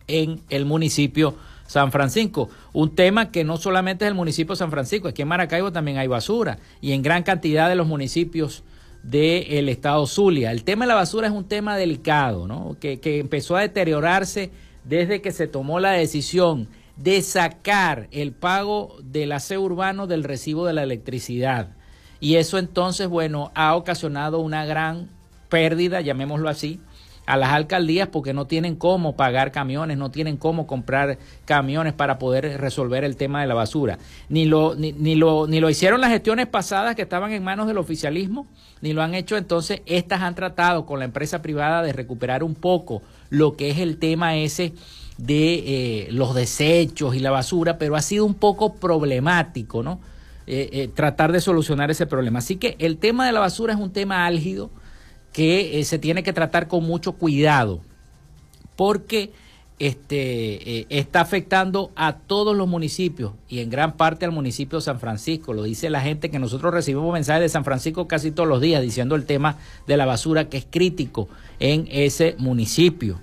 en 0.08 0.42
el 0.50 0.66
municipio 0.66 1.36
San 1.68 1.92
Francisco. 1.92 2.50
Un 2.74 2.96
tema 2.96 3.32
que 3.32 3.44
no 3.44 3.58
solamente 3.58 4.06
es 4.06 4.10
el 4.10 4.16
municipio 4.16 4.56
San 4.56 4.72
Francisco, 4.72 5.08
aquí 5.08 5.22
en 5.22 5.28
Maracaibo 5.28 5.72
también 5.72 5.98
hay 5.98 6.08
basura 6.08 6.60
y 6.82 6.94
en 6.94 7.02
gran 7.02 7.24
cantidad 7.24 7.70
de 7.70 7.76
los 7.76 7.88
municipios 7.88 8.64
del 9.04 9.70
estado 9.70 10.06
Zulia. 10.06 10.52
El 10.52 10.64
tema 10.64 10.86
de 10.86 10.90
la 10.90 10.96
basura 10.96 11.28
es 11.28 11.34
un 11.34 11.46
tema 11.46 11.76
delicado, 11.78 12.48
¿no? 12.48 12.78
que, 12.80 13.00
que 13.00 13.20
empezó 13.20 13.56
a 13.56 13.62
deteriorarse 13.62 14.52
desde 14.84 15.22
que 15.22 15.32
se 15.32 15.48
tomó 15.48 15.80
la 15.80 15.92
decisión 15.92 16.68
de 16.98 17.22
sacar 17.22 18.08
el 18.12 18.32
pago 18.32 18.96
del 19.04 19.32
aseo 19.32 19.62
urbano 19.62 20.08
del 20.08 20.24
recibo 20.24 20.66
de 20.66 20.74
la 20.74 20.84
electricidad. 20.84 21.70
Y 22.20 22.36
eso 22.36 22.60
entonces, 22.60 23.08
bueno, 23.08 23.52
ha 23.56 23.76
ocasionado 23.76 24.40
una 24.40 24.66
gran 24.66 25.10
pérdida, 25.52 26.02
llamémoslo 26.02 26.50
así, 26.50 26.80
a 27.28 27.38
las 27.38 27.52
alcaldías 27.52 28.08
porque 28.08 28.34
no 28.34 28.48
tienen 28.48 28.76
cómo 28.76 29.16
pagar 29.16 29.52
camiones, 29.52 29.98
no 29.98 30.10
tienen 30.10 30.38
cómo 30.38 30.66
comprar 30.66 31.20
camiones 31.46 31.94
para 31.94 32.18
poder 32.18 32.60
resolver 32.60 33.04
el 33.04 33.16
tema 33.16 33.42
de 33.42 33.48
la 33.48 33.54
basura. 33.54 34.00
Ni 34.30 34.46
lo, 34.46 34.74
ni, 34.76 34.94
ni, 34.94 35.16
lo, 35.16 35.46
ni 35.46 35.60
lo 35.60 35.70
hicieron 35.70 36.02
las 36.02 36.10
gestiones 36.10 36.48
pasadas 36.48 36.96
que 36.96 37.04
estaban 37.04 37.32
en 37.32 37.44
manos 37.44 37.68
del 37.68 37.78
oficialismo, 37.78 38.48
ni 38.82 38.94
lo 38.94 39.04
han 39.04 39.14
hecho 39.14 39.38
entonces, 39.38 39.82
estas 39.86 40.22
han 40.22 40.34
tratado 40.34 40.86
con 40.88 41.00
la 41.00 41.06
empresa 41.06 41.42
privada 41.42 41.84
de 41.84 41.94
recuperar 41.94 42.44
un 42.44 42.56
poco 42.56 43.04
lo 43.30 43.56
que 43.56 43.70
es 43.70 43.78
el 43.78 43.98
tema 43.98 44.38
ese 44.38 44.74
de 45.18 45.54
eh, 46.08 46.08
los 46.12 46.34
desechos 46.34 47.14
y 47.14 47.20
la 47.20 47.30
basura, 47.30 47.78
pero 47.78 47.96
ha 47.96 48.02
sido 48.02 48.26
un 48.26 48.34
poco 48.34 48.76
problemático, 48.76 49.84
¿no? 49.84 50.00
Eh, 50.48 50.70
eh, 50.74 50.88
tratar 50.88 51.32
de 51.32 51.40
solucionar 51.40 51.92
ese 51.92 52.08
problema. 52.08 52.40
Así 52.40 52.56
que 52.56 52.76
el 52.80 52.98
tema 52.98 53.28
de 53.28 53.32
la 53.32 53.40
basura 53.40 53.74
es 53.74 53.80
un 53.80 53.94
tema 53.94 54.26
álgido 54.26 54.72
que 55.34 55.84
se 55.86 56.00
tiene 56.00 56.24
que 56.24 56.34
tratar 56.34 56.68
con 56.68 56.84
mucho 56.84 57.14
cuidado, 57.14 57.82
porque 58.76 59.32
este, 59.82 60.86
está 60.96 61.22
afectando 61.22 61.90
a 61.96 62.14
todos 62.14 62.56
los 62.56 62.68
municipios 62.68 63.32
y 63.50 63.62
en 63.62 63.72
gran 63.72 63.98
parte 63.98 64.26
al 64.26 64.32
municipio 64.32 64.78
de 64.78 64.84
San 64.84 65.00
Francisco. 65.00 65.54
Lo 65.54 65.64
dice 65.64 65.90
la 65.90 66.02
gente 66.02 66.30
que 66.30 66.38
nosotros 66.38 66.72
recibimos 66.72 67.12
mensajes 67.12 67.42
de 67.42 67.50
San 67.50 67.66
Francisco 67.66 68.08
casi 68.08 68.30
todos 68.30 68.48
los 68.48 68.62
días 68.62 68.84
diciendo 68.84 69.16
el 69.16 69.26
tema 69.26 69.58
de 69.88 69.98
la 69.98 70.06
basura 70.06 70.50
que 70.50 70.58
es 70.58 70.68
crítico 70.70 71.30
en 71.60 71.88
ese 71.90 72.36
municipio. 72.38 73.20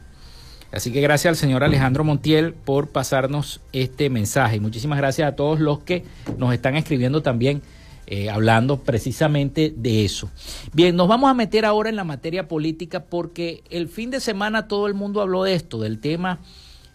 Así 0.73 0.93
que 0.93 1.01
gracias 1.01 1.31
al 1.31 1.37
señor 1.37 1.63
Alejandro 1.63 2.03
Montiel 2.03 2.53
por 2.53 2.89
pasarnos 2.89 3.61
este 3.73 4.11
mensaje. 4.11 4.59
muchísimas 4.59 4.99
gracias 4.99 5.29
a 5.29 5.37
todos 5.37 5.61
los 5.61 5.79
que 5.79 6.05
nos 6.39 6.53
están 6.53 6.77
escribiendo 6.77 7.23
también. 7.23 7.63
Eh, 8.11 8.31
hablando 8.31 8.79
precisamente 8.79 9.71
de 9.77 10.07
eso. 10.07 10.31
Bien, 10.73 10.97
nos 10.97 11.09
vamos 11.09 11.29
a 11.29 11.35
meter 11.35 11.67
ahora 11.67 11.91
en 11.91 11.97
la 11.97 12.05
materia 12.05 12.49
política 12.49 13.05
porque 13.05 13.63
el 13.69 13.87
fin 13.87 14.11
de 14.11 14.21
semana 14.21 14.67
todo 14.67 14.87
el 14.87 14.95
mundo 14.95 15.21
habló 15.21 15.45
de 15.45 15.53
esto, 15.53 15.79
del 15.79 16.01
tema 16.01 16.39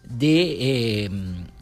de 0.10 1.06
eh, 1.06 1.10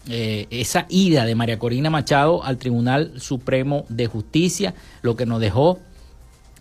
eh, 0.07 0.47
esa 0.51 0.85
ida 0.87 1.25
de 1.25 1.35
María 1.35 1.59
Corina 1.59 1.89
Machado 1.89 2.45
al 2.45 2.57
Tribunal 2.57 3.19
Supremo 3.19 3.83
de 3.89 4.07
Justicia, 4.07 4.73
lo 5.01 5.17
que 5.17 5.25
nos 5.25 5.41
dejó. 5.41 5.79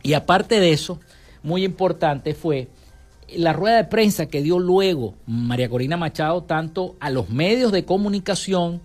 Y 0.02 0.14
aparte 0.14 0.58
de 0.58 0.72
eso, 0.72 0.98
muy 1.44 1.62
importante 1.62 2.34
fue 2.34 2.70
la 3.36 3.52
rueda 3.52 3.76
de 3.76 3.84
prensa 3.84 4.26
que 4.26 4.42
dio 4.42 4.58
luego 4.58 5.14
María 5.26 5.68
Corina 5.68 5.96
Machado 5.96 6.42
tanto 6.42 6.96
a 6.98 7.08
los 7.10 7.30
medios 7.30 7.70
de 7.70 7.84
comunicación 7.84 8.80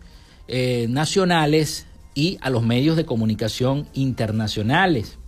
nacionales 0.90 1.88
y 2.16 2.40
a 2.42 2.50
los 2.50 2.64
medios 2.64 2.98
de 2.98 3.06
comunicación 3.06 3.88
internacionales. 3.94 5.20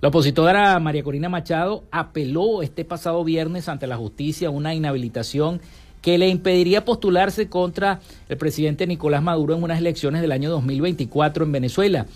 La 0.00 0.08
opositora 0.08 0.76
María 0.80 1.04
Corina 1.04 1.28
Machado 1.28 1.84
apeló 1.92 2.62
este 2.62 2.84
pasado 2.84 3.22
viernes 3.22 3.68
ante 3.68 3.86
la 3.86 3.96
justicia 3.96 4.50
una 4.50 4.74
inhabilitación 4.74 5.60
que 6.02 6.18
le 6.18 6.28
impediría 6.28 6.84
postularse 6.84 7.48
contra 7.48 8.00
el 8.28 8.36
presidente 8.36 8.86
Nicolás 8.88 9.22
Maduro 9.22 9.54
en 9.54 9.62
unas 9.62 9.78
elecciones 9.78 10.20
del 10.20 10.32
año 10.32 10.50
2024 10.50 11.44
en 11.44 11.52
Venezuela. 11.52 12.06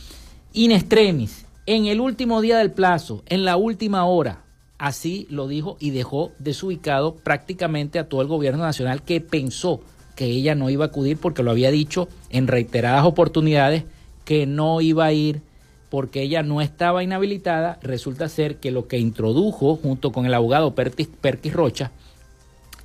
In 0.53 0.73
extremis, 0.73 1.47
en 1.67 1.87
el 1.87 2.01
último 2.01 2.41
día 2.41 2.59
del 2.59 2.73
plazo, 2.73 3.23
en 3.27 3.45
la 3.45 3.57
última 3.57 4.05
hora, 4.05 4.43
Así 4.79 5.27
lo 5.29 5.49
dijo 5.49 5.77
y 5.81 5.91
dejó 5.91 6.31
desubicado 6.39 7.17
prácticamente 7.17 7.99
a 7.99 8.09
todo 8.09 8.23
el 8.23 8.29
gobierno 8.29 8.63
nacional 8.63 9.03
que 9.03 9.21
pensó 9.21 9.81
que 10.15 10.27
ella 10.27 10.55
no 10.55 10.71
iba 10.71 10.85
a 10.85 10.89
acudir 10.89 11.19
porque 11.19 11.43
lo 11.43 11.51
había 11.51 11.73
dicho 11.73 12.09
en 12.31 12.47
reiteradas 12.47 13.05
oportunidades 13.05 13.85
que 14.29 14.45
no 14.45 14.83
iba 14.83 15.07
a 15.07 15.13
ir 15.15 15.41
porque 15.89 16.21
ella 16.21 16.43
no 16.43 16.61
estaba 16.61 17.03
inhabilitada. 17.03 17.79
Resulta 17.81 18.29
ser 18.29 18.57
que 18.57 18.71
lo 18.71 18.87
que 18.87 18.99
introdujo 18.99 19.77
junto 19.77 20.13
con 20.13 20.27
el 20.27 20.35
abogado 20.35 20.75
Perkis, 20.75 21.09
Perkis 21.09 21.55
Rocha 21.55 21.93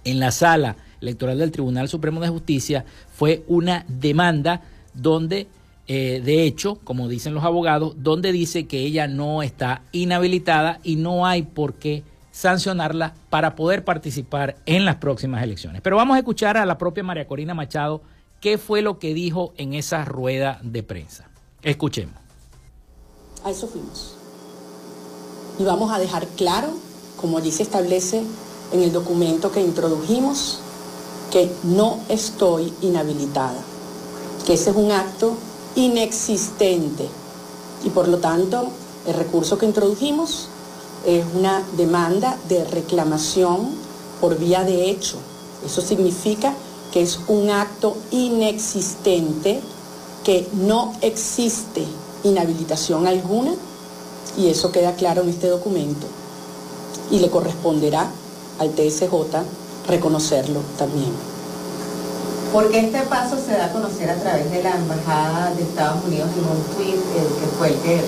en 0.05 0.21
la 0.21 0.31
sala 0.31 0.77
electoral 1.01 1.37
del 1.39 1.51
Tribunal 1.51 1.89
Supremo 1.89 2.21
de 2.21 2.29
Justicia 2.29 2.85
fue 3.13 3.43
una 3.49 3.85
demanda 3.89 4.61
donde 4.93 5.47
eh, 5.85 6.21
de 6.23 6.43
hecho, 6.43 6.75
como 6.85 7.09
dicen 7.09 7.33
los 7.33 7.43
abogados, 7.43 7.95
donde 7.97 8.31
dice 8.31 8.65
que 8.65 8.79
ella 8.79 9.09
no 9.09 9.43
está 9.43 9.81
inhabilitada 9.91 10.79
y 10.81 10.95
no 10.95 11.25
hay 11.25 11.41
por 11.41 11.73
qué 11.73 12.03
sancionarla 12.31 13.15
para 13.29 13.57
poder 13.57 13.83
participar 13.83 14.55
en 14.65 14.85
las 14.85 14.95
próximas 14.95 15.43
elecciones. 15.43 15.81
Pero 15.81 15.97
vamos 15.97 16.15
a 16.15 16.19
escuchar 16.19 16.55
a 16.55 16.65
la 16.65 16.77
propia 16.77 17.03
María 17.03 17.27
Corina 17.27 17.53
Machado 17.53 18.01
qué 18.39 18.57
fue 18.57 18.81
lo 18.81 18.97
que 18.97 19.13
dijo 19.13 19.53
en 19.57 19.73
esa 19.73 20.05
rueda 20.05 20.61
de 20.63 20.83
prensa. 20.83 21.32
Escuchemos. 21.63 22.15
A 23.43 23.51
eso 23.51 23.67
fuimos. 23.67 24.15
Y 25.59 25.63
vamos 25.63 25.91
a 25.91 25.99
dejar 25.99 26.27
claro, 26.27 26.69
como 27.19 27.37
allí 27.37 27.51
se 27.51 27.63
establece 27.63 28.23
en 28.71 28.81
el 28.81 28.91
documento 28.91 29.51
que 29.51 29.61
introdujimos, 29.61 30.59
que 31.31 31.51
no 31.63 31.99
estoy 32.09 32.73
inhabilitada, 32.81 33.59
que 34.45 34.53
ese 34.53 34.71
es 34.71 34.75
un 34.75 34.91
acto 34.91 35.35
inexistente. 35.75 37.07
Y 37.83 37.89
por 37.89 38.07
lo 38.07 38.19
tanto, 38.19 38.67
el 39.07 39.13
recurso 39.13 39.57
que 39.57 39.65
introdujimos 39.65 40.47
es 41.05 41.25
una 41.33 41.63
demanda 41.75 42.37
de 42.47 42.63
reclamación 42.65 43.69
por 44.21 44.37
vía 44.37 44.63
de 44.63 44.89
hecho. 44.89 45.17
Eso 45.65 45.81
significa 45.81 46.53
que 46.91 47.01
es 47.01 47.19
un 47.27 47.49
acto 47.49 47.97
inexistente, 48.11 49.61
que 50.23 50.47
no 50.53 50.93
existe 51.01 51.85
inhabilitación 52.23 53.07
alguna, 53.07 53.53
y 54.37 54.47
eso 54.49 54.71
queda 54.71 54.95
claro 54.95 55.21
en 55.21 55.29
este 55.29 55.47
documento. 55.47 56.07
Y 57.11 57.19
le 57.19 57.29
corresponderá 57.29 58.09
al 58.59 58.71
TSJ 58.71 59.11
reconocerlo 59.87 60.61
también 60.77 61.33
porque 62.53 62.79
este 62.81 63.01
paso 63.09 63.35
se 63.43 63.57
da 63.57 63.65
a 63.65 63.71
conocer 63.73 64.07
a 64.11 64.15
través 64.15 64.49
de 64.51 64.61
la 64.61 64.75
Embajada 64.75 65.51
de 65.55 65.63
Estados 65.63 66.05
Unidos 66.05 66.29
en 66.37 66.45
un 66.45 66.63
tweet 66.75 67.01
que 67.01 67.47
fue 67.57 67.69
el 67.69 67.73
que 67.81 67.99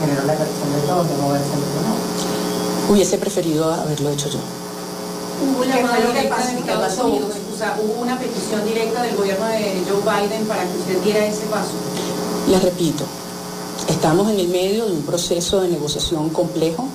generó 0.00 0.24
la 0.24 0.34
reacción 0.34 0.72
de 0.72 0.80
todos 0.88 1.06
de 1.10 1.16
moverse 1.18 1.52
al 1.52 2.90
Hubiese 2.90 3.18
preferido 3.18 3.70
haberlo 3.70 4.08
hecho 4.08 4.30
yo. 4.30 4.38
O 4.38 5.64
hubo 7.70 8.00
una 8.02 8.18
petición 8.18 8.64
directa 8.64 9.02
del 9.02 9.16
gobierno 9.16 9.46
de 9.46 9.82
Joe 9.88 10.00
Biden 10.00 10.46
para 10.46 10.62
que 10.64 10.78
usted 10.78 11.00
diera 11.02 11.26
ese 11.26 11.46
paso. 11.46 11.70
Les 12.48 12.62
repito, 12.62 13.04
estamos 13.88 14.30
en 14.30 14.40
el 14.40 14.48
medio 14.48 14.86
de 14.86 14.92
un 14.92 15.02
proceso 15.02 15.60
de 15.60 15.68
negociación 15.68 16.30
complejo, 16.30 16.88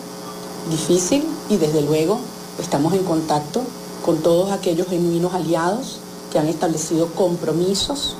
difícil 0.69 1.23
y 1.49 1.57
desde 1.57 1.81
luego 1.81 2.19
estamos 2.59 2.93
en 2.93 3.03
contacto 3.03 3.61
con 4.05 4.17
todos 4.17 4.51
aquellos 4.51 4.87
genuinos 4.87 5.33
aliados 5.33 5.99
que 6.31 6.39
han 6.39 6.47
establecido 6.47 7.07
compromisos 7.13 8.15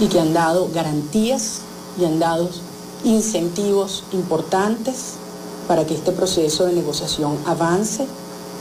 y 0.00 0.06
que 0.08 0.20
han 0.20 0.34
dado 0.34 0.68
garantías 0.72 1.60
y 1.98 2.04
han 2.04 2.18
dado 2.18 2.50
incentivos 3.04 4.04
importantes 4.12 5.14
para 5.66 5.86
que 5.86 5.94
este 5.94 6.12
proceso 6.12 6.66
de 6.66 6.74
negociación 6.74 7.38
avance 7.46 8.06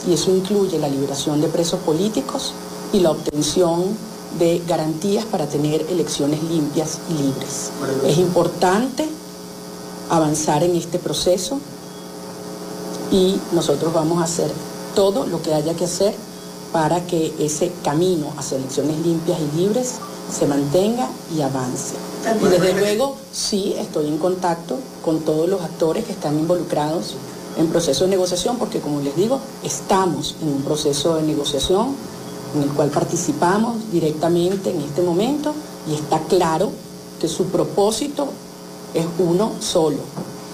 y 0.08 0.14
eso 0.14 0.32
incluye 0.32 0.80
la 0.80 0.88
liberación 0.88 1.42
de 1.42 1.48
presos 1.48 1.80
políticos 1.82 2.54
y 2.94 3.00
la 3.00 3.12
obtención 3.12 3.86
de 4.40 4.62
garantías 4.68 5.26
para 5.26 5.48
tener 5.48 5.86
elecciones 5.90 6.44
limpias 6.44 7.00
y 7.10 7.14
libres. 7.24 7.72
Es 8.06 8.18
importante 8.18 9.08
avanzar 10.10 10.64
en 10.64 10.76
este 10.76 11.00
proceso 11.00 11.60
y 13.12 13.40
nosotros 13.52 13.94
vamos 13.94 14.22
a 14.22 14.26
hacer 14.26 14.52
todo 14.96 15.26
lo 15.26 15.42
que 15.42 15.54
haya 15.54 15.74
que 15.74 15.86
hacer 15.86 16.14
para 16.72 17.06
que 17.08 17.34
ese 17.40 17.72
camino 17.84 18.34
hacia 18.38 18.58
elecciones 18.58 19.00
limpias 19.00 19.40
y 19.40 19.58
libres 19.58 19.94
se 20.32 20.46
mantenga 20.46 21.10
y 21.36 21.42
avance. 21.42 21.96
Y 22.42 22.46
desde 22.46 22.74
luego 22.74 23.16
sí 23.32 23.74
estoy 23.78 24.08
en 24.08 24.18
contacto 24.18 24.78
con 25.04 25.22
todos 25.22 25.48
los 25.48 25.62
actores 25.62 26.06
que 26.06 26.12
están 26.12 26.38
involucrados 26.38 27.16
en 27.58 27.68
proceso 27.68 28.04
de 28.04 28.12
negociación, 28.12 28.58
porque 28.58 28.82
como 28.82 29.00
les 29.00 29.16
digo, 29.16 29.40
estamos 29.64 30.36
en 30.42 30.50
un 30.50 30.62
proceso 30.62 31.16
de 31.16 31.24
negociación 31.24 31.96
en 32.56 32.64
el 32.64 32.70
cual 32.70 32.90
participamos 32.90 33.92
directamente 33.92 34.72
en 34.72 34.82
este 34.82 35.02
momento 35.02 35.54
y 35.90 35.96
está 35.96 36.20
claro 36.24 36.72
que 37.20 37.28
su 37.28 37.46
propósito 37.46 38.28
es 38.94 39.06
uno 39.20 39.52
solo, 39.60 39.98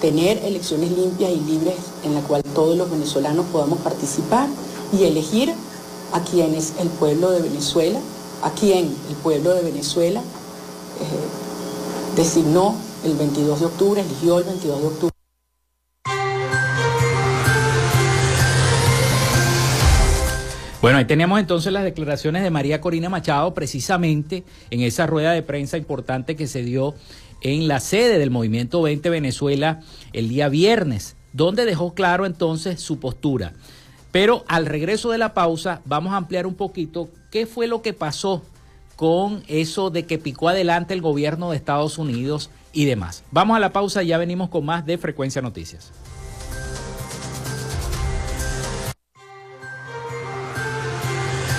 tener 0.01 0.38
elecciones 0.43 0.91
limpias 0.91 1.32
y 1.32 1.39
libres 1.39 1.75
en 2.03 2.15
la 2.15 2.21
cual 2.21 2.43
todos 2.56 2.77
los 2.77 2.89
venezolanos 2.89 3.45
podamos 3.51 3.79
participar 3.79 4.47
y 4.97 5.03
elegir 5.03 5.53
a 6.13 6.21
quienes 6.21 6.73
el 6.79 6.89
pueblo 6.89 7.32
de 7.32 7.41
Venezuela, 7.41 7.99
a 8.43 8.51
quien 8.51 8.86
el 9.10 9.15
pueblo 9.23 9.53
de 9.53 9.62
Venezuela 9.62 10.19
eh, 10.19 12.15
designó 12.15 12.75
el 13.03 13.13
22 13.15 13.60
de 13.60 13.65
octubre, 13.65 14.01
eligió 14.01 14.38
el 14.38 14.43
22 14.43 14.82
de 14.82 14.88
octubre. 14.88 15.12
Bueno, 20.93 20.99
ahí 20.99 21.08
teníamos 21.08 21.39
entonces 21.39 21.73
las 21.73 21.84
declaraciones 21.84 22.43
de 22.43 22.51
María 22.51 22.79
Corina 22.79 23.10
Machado 23.10 23.56
precisamente 23.56 24.43
en 24.69 24.82
esa 24.82 25.08
rueda 25.08 25.32
de 25.32 25.41
prensa 25.41 25.75
importante 25.75 26.36
que 26.36 26.45
se 26.45 26.62
dio 26.62 26.93
en 27.41 27.67
la 27.67 27.79
sede 27.79 28.19
del 28.19 28.29
Movimiento 28.29 28.79
20 28.84 29.10
Venezuela 29.10 29.79
el 30.13 30.29
día 30.29 30.49
viernes, 30.49 31.15
donde 31.32 31.65
dejó 31.65 31.95
claro 31.95 32.27
entonces 32.27 32.79
su 32.79 32.99
postura. 32.99 33.53
Pero 34.12 34.45
al 34.47 34.67
regreso 34.67 35.10
de 35.10 35.17
la 35.17 35.34
pausa 35.34 35.82
vamos 35.86 36.13
a 36.13 36.17
ampliar 36.17 36.45
un 36.45 36.53
poquito 36.53 37.10
qué 37.32 37.47
fue 37.47 37.65
lo 37.65 37.82
que 37.82 37.93
pasó 37.93 38.43
con 38.95 39.43
eso 39.47 39.89
de 39.89 40.06
que 40.06 40.19
picó 40.19 40.49
adelante 40.49 40.93
el 40.93 41.01
gobierno 41.01 41.49
de 41.49 41.58
Estados 41.58 41.97
Unidos 41.97 42.51
y 42.71 42.86
demás. 42.86 43.23
Vamos 43.32 43.58
a 43.58 43.60
la 43.60 43.73
pausa 43.73 44.03
y 44.03 44.10
ya 44.10 44.19
venimos 44.19 44.49
con 44.49 44.63
más 44.63 44.86
de 44.86 44.99
Frecuencia 44.99 45.41
Noticias. 45.41 45.91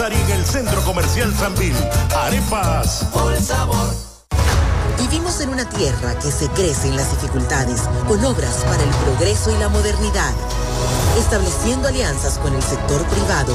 Y 0.00 0.30
en 0.30 0.38
el 0.38 0.44
Centro 0.44 0.80
Comercial 0.82 1.34
Sanvil. 1.34 1.74
Arepas. 2.14 3.04
Por 3.12 3.36
sabor. 3.36 3.92
Vivimos 4.96 5.40
en 5.40 5.48
una 5.48 5.68
tierra 5.68 6.16
que 6.20 6.30
se 6.30 6.48
crece 6.50 6.86
en 6.86 6.96
las 6.96 7.10
dificultades, 7.10 7.80
con 8.06 8.24
obras 8.24 8.64
para 8.64 8.80
el 8.80 8.90
progreso 8.90 9.50
y 9.50 9.58
la 9.58 9.68
modernidad 9.68 10.32
estableciendo 11.18 11.88
alianzas 11.88 12.38
con 12.38 12.54
el 12.54 12.62
sector 12.62 13.02
privado 13.06 13.54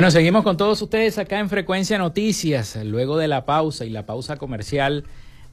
Bueno, 0.00 0.12
seguimos 0.12 0.44
con 0.44 0.56
todos 0.56 0.80
ustedes 0.80 1.18
acá 1.18 1.40
en 1.40 1.50
Frecuencia 1.50 1.98
Noticias, 1.98 2.78
luego 2.86 3.18
de 3.18 3.28
la 3.28 3.44
pausa 3.44 3.84
y 3.84 3.90
la 3.90 4.06
pausa 4.06 4.38
comercial 4.38 5.04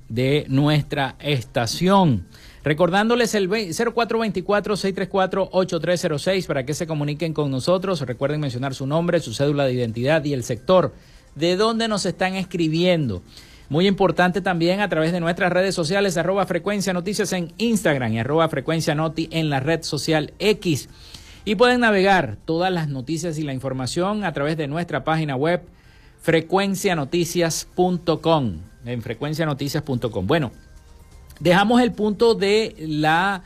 de 0.08 0.46
nuestra 0.48 1.18
estación. 1.20 2.26
Recordándoles 2.64 3.36
el 3.36 3.50
0424-634-8306 3.50 6.48
para 6.48 6.66
que 6.66 6.74
se 6.74 6.88
comuniquen 6.88 7.34
con 7.34 7.52
nosotros. 7.52 8.00
Recuerden 8.00 8.40
mencionar 8.40 8.74
su 8.74 8.88
nombre, 8.88 9.20
su 9.20 9.34
cédula 9.34 9.66
de 9.66 9.74
identidad 9.74 10.24
y 10.24 10.32
el 10.32 10.46
sector 10.46 10.94
de 11.36 11.58
donde 11.58 11.90
nos 11.90 12.06
están 12.06 12.36
escribiendo. 12.36 13.24
Muy 13.68 13.86
importante 13.86 14.40
también 14.40 14.80
a 14.80 14.88
través 14.88 15.12
de 15.12 15.20
nuestras 15.20 15.52
redes 15.52 15.76
sociales, 15.76 16.16
arroba 16.16 16.46
frecuencia 16.46 16.94
noticias 16.94 17.34
en 17.34 17.52
Instagram 17.58 18.14
y 18.14 18.20
arroba 18.20 18.48
frecuencia 18.48 18.96
noti 18.96 19.28
en 19.30 19.50
la 19.50 19.60
red 19.60 19.84
social 19.84 20.32
X. 20.40 20.88
Y 21.48 21.56
pueden 21.56 21.80
navegar 21.80 22.38
todas 22.44 22.72
las 22.74 22.90
noticias 22.90 23.40
y 23.40 23.44
la 23.44 23.54
información 23.54 24.26
a 24.26 24.34
través 24.34 24.58
de 24.58 24.68
nuestra 24.68 25.06
página 25.06 25.38
web 25.38 25.62
frecuencianoticias.com, 26.20 28.58
en 28.84 29.02
frecuencianoticias.com. 29.02 30.28
Bueno, 30.28 30.52
dejamos 31.40 31.80
el 31.80 31.94
punto 31.94 32.36
de 32.36 32.76
la 32.80 33.44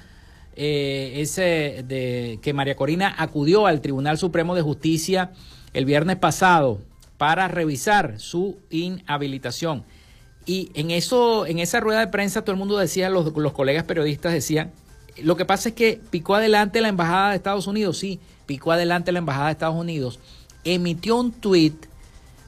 eh, 0.55 1.13
ese 1.17 1.85
de 1.87 2.39
que 2.41 2.53
María 2.53 2.75
Corina 2.75 3.13
acudió 3.19 3.67
al 3.67 3.81
Tribunal 3.81 4.17
Supremo 4.17 4.55
de 4.55 4.63
Justicia 4.63 5.33
el 5.71 5.85
viernes 5.85 6.17
pasado 6.17 6.79
para 7.19 7.47
revisar 7.49 8.19
su 8.19 8.57
inhabilitación. 8.71 9.83
Y 10.47 10.71
en 10.73 10.89
eso, 10.89 11.45
en 11.45 11.59
esa 11.59 11.79
rueda 11.79 11.99
de 11.99 12.07
prensa, 12.07 12.41
todo 12.41 12.53
el 12.53 12.57
mundo 12.57 12.79
decía, 12.79 13.11
los, 13.11 13.31
los 13.31 13.53
colegas 13.53 13.83
periodistas 13.83 14.33
decían 14.33 14.71
lo 15.21 15.35
que 15.35 15.45
pasa 15.45 15.69
es 15.69 15.75
que 15.75 15.99
picó 16.09 16.35
adelante 16.35 16.81
la 16.81 16.89
Embajada 16.89 17.31
de 17.31 17.35
Estados 17.35 17.67
Unidos, 17.67 17.97
sí, 17.97 18.19
picó 18.45 18.71
adelante 18.71 19.11
la 19.11 19.19
Embajada 19.19 19.47
de 19.47 19.51
Estados 19.53 19.75
Unidos, 19.75 20.19
emitió 20.63 21.17
un 21.17 21.31
tweet 21.31 21.73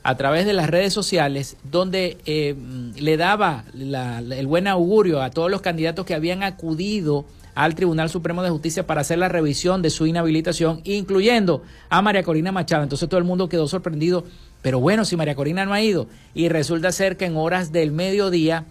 a 0.03 0.15
través 0.15 0.45
de 0.45 0.53
las 0.53 0.69
redes 0.69 0.93
sociales 0.93 1.55
donde 1.63 2.17
eh, 2.25 2.55
le 2.95 3.17
daba 3.17 3.63
el 3.73 4.47
buen 4.47 4.67
augurio 4.67 5.21
a 5.21 5.29
todos 5.31 5.49
los 5.49 5.61
candidatos 5.61 6.05
que 6.05 6.13
habían 6.13 6.43
acudido 6.43 7.25
al 7.55 7.75
Tribunal 7.75 8.09
Supremo 8.09 8.43
de 8.43 8.49
Justicia 8.49 8.85
para 8.85 9.01
hacer 9.01 9.17
la 9.19 9.29
revisión 9.29 9.81
de 9.81 9.89
su 9.89 10.05
inhabilitación, 10.05 10.81
incluyendo 10.83 11.63
a 11.89 12.01
María 12.01 12.23
Corina 12.23 12.51
Machado. 12.51 12.83
Entonces 12.83 13.07
todo 13.07 13.19
el 13.19 13.23
mundo 13.25 13.47
quedó 13.47 13.67
sorprendido, 13.67 14.25
pero 14.61 14.79
bueno, 14.79 15.05
si 15.05 15.15
María 15.15 15.35
Corina 15.35 15.65
no 15.65 15.73
ha 15.73 15.81
ido, 15.81 16.07
y 16.33 16.49
resulta 16.49 16.91
ser 16.91 17.15
que 17.15 17.25
en 17.25 17.37
horas 17.37 17.71
del 17.71 17.91
mediodía, 17.91 18.65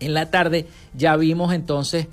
en 0.00 0.14
la 0.14 0.30
tarde, 0.30 0.66
ya 0.94 1.16
vimos 1.16 1.52
entonces 1.52 2.08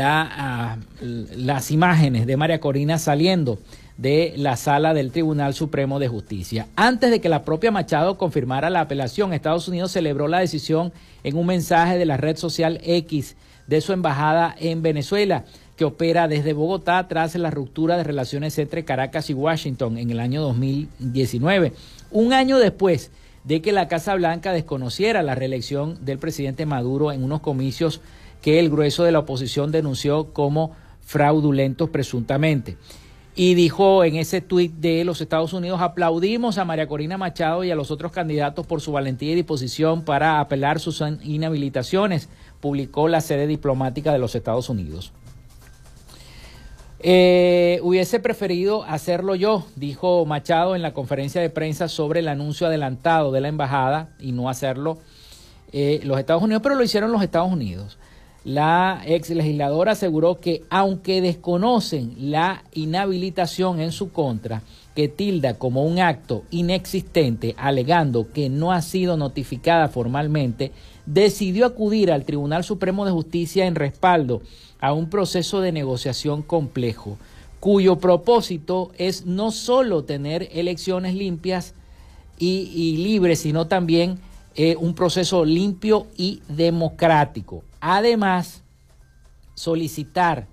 ah, 0.00 0.76
las 1.00 1.70
imágenes 1.70 2.26
de 2.26 2.36
María 2.36 2.60
Corina 2.60 2.98
saliendo 2.98 3.58
de 3.96 4.34
la 4.36 4.56
sala 4.56 4.92
del 4.92 5.10
Tribunal 5.10 5.54
Supremo 5.54 5.98
de 5.98 6.08
Justicia. 6.08 6.66
Antes 6.76 7.10
de 7.10 7.20
que 7.20 7.28
la 7.28 7.44
propia 7.44 7.70
Machado 7.70 8.18
confirmara 8.18 8.70
la 8.70 8.82
apelación, 8.82 9.32
Estados 9.32 9.68
Unidos 9.68 9.92
celebró 9.92 10.28
la 10.28 10.40
decisión 10.40 10.92
en 11.24 11.36
un 11.36 11.46
mensaje 11.46 11.98
de 11.98 12.04
la 12.04 12.16
red 12.16 12.36
social 12.36 12.80
X 12.82 13.36
de 13.66 13.80
su 13.80 13.92
embajada 13.92 14.54
en 14.58 14.82
Venezuela, 14.82 15.44
que 15.76 15.84
opera 15.84 16.28
desde 16.28 16.52
Bogotá 16.52 17.08
tras 17.08 17.34
la 17.34 17.50
ruptura 17.50 17.96
de 17.96 18.04
relaciones 18.04 18.58
entre 18.58 18.84
Caracas 18.84 19.28
y 19.30 19.34
Washington 19.34 19.98
en 19.98 20.10
el 20.10 20.20
año 20.20 20.42
2019. 20.42 21.72
Un 22.10 22.32
año 22.32 22.58
después 22.58 23.10
de 23.44 23.62
que 23.62 23.72
la 23.72 23.88
Casa 23.88 24.14
Blanca 24.14 24.52
desconociera 24.52 25.22
la 25.22 25.34
reelección 25.34 26.04
del 26.04 26.18
presidente 26.18 26.66
Maduro 26.66 27.12
en 27.12 27.22
unos 27.22 27.40
comicios 27.40 28.00
que 28.46 28.60
el 28.60 28.70
grueso 28.70 29.02
de 29.02 29.10
la 29.10 29.18
oposición 29.18 29.72
denunció 29.72 30.32
como 30.32 30.70
fraudulentos 31.00 31.90
presuntamente. 31.90 32.76
Y 33.34 33.54
dijo 33.54 34.04
en 34.04 34.14
ese 34.14 34.40
tuit 34.40 34.72
de 34.74 35.04
los 35.04 35.20
Estados 35.20 35.52
Unidos, 35.52 35.80
aplaudimos 35.80 36.56
a 36.56 36.64
María 36.64 36.86
Corina 36.86 37.18
Machado 37.18 37.64
y 37.64 37.72
a 37.72 37.74
los 37.74 37.90
otros 37.90 38.12
candidatos 38.12 38.64
por 38.64 38.80
su 38.80 38.92
valentía 38.92 39.32
y 39.32 39.34
disposición 39.34 40.04
para 40.04 40.38
apelar 40.38 40.78
sus 40.78 41.02
inhabilitaciones, 41.24 42.28
publicó 42.60 43.08
la 43.08 43.20
sede 43.20 43.48
diplomática 43.48 44.12
de 44.12 44.20
los 44.20 44.36
Estados 44.36 44.68
Unidos. 44.68 45.12
Eh, 47.00 47.80
hubiese 47.82 48.20
preferido 48.20 48.84
hacerlo 48.84 49.34
yo, 49.34 49.66
dijo 49.74 50.24
Machado 50.24 50.76
en 50.76 50.82
la 50.82 50.94
conferencia 50.94 51.40
de 51.40 51.50
prensa 51.50 51.88
sobre 51.88 52.20
el 52.20 52.28
anuncio 52.28 52.68
adelantado 52.68 53.32
de 53.32 53.40
la 53.40 53.48
embajada 53.48 54.14
y 54.20 54.30
no 54.30 54.48
hacerlo 54.48 54.98
eh, 55.72 55.98
los 56.04 56.16
Estados 56.20 56.44
Unidos, 56.44 56.62
pero 56.62 56.76
lo 56.76 56.84
hicieron 56.84 57.10
los 57.10 57.24
Estados 57.24 57.52
Unidos. 57.52 57.98
La 58.46 59.02
ex 59.04 59.30
legisladora 59.30 59.90
aseguró 59.90 60.38
que 60.38 60.62
aunque 60.70 61.20
desconocen 61.20 62.14
la 62.30 62.62
inhabilitación 62.74 63.80
en 63.80 63.90
su 63.90 64.12
contra, 64.12 64.62
que 64.94 65.08
tilda 65.08 65.54
como 65.54 65.84
un 65.84 65.98
acto 65.98 66.44
inexistente, 66.52 67.56
alegando 67.58 68.30
que 68.32 68.48
no 68.48 68.70
ha 68.70 68.82
sido 68.82 69.16
notificada 69.16 69.88
formalmente, 69.88 70.70
decidió 71.06 71.66
acudir 71.66 72.12
al 72.12 72.24
Tribunal 72.24 72.62
Supremo 72.62 73.04
de 73.04 73.10
Justicia 73.10 73.66
en 73.66 73.74
respaldo 73.74 74.42
a 74.78 74.92
un 74.92 75.10
proceso 75.10 75.60
de 75.60 75.72
negociación 75.72 76.42
complejo, 76.42 77.18
cuyo 77.58 77.98
propósito 77.98 78.92
es 78.96 79.26
no 79.26 79.50
solo 79.50 80.04
tener 80.04 80.50
elecciones 80.52 81.16
limpias 81.16 81.74
y, 82.38 82.96
libres, 82.98 83.40
sino 83.40 83.66
también 83.66 84.20
eh, 84.54 84.76
un 84.78 84.94
proceso 84.94 85.44
limpio 85.44 86.06
y 86.16 86.42
democrático. 86.46 87.64
Además, 87.80 88.62
solicitar 89.54 90.46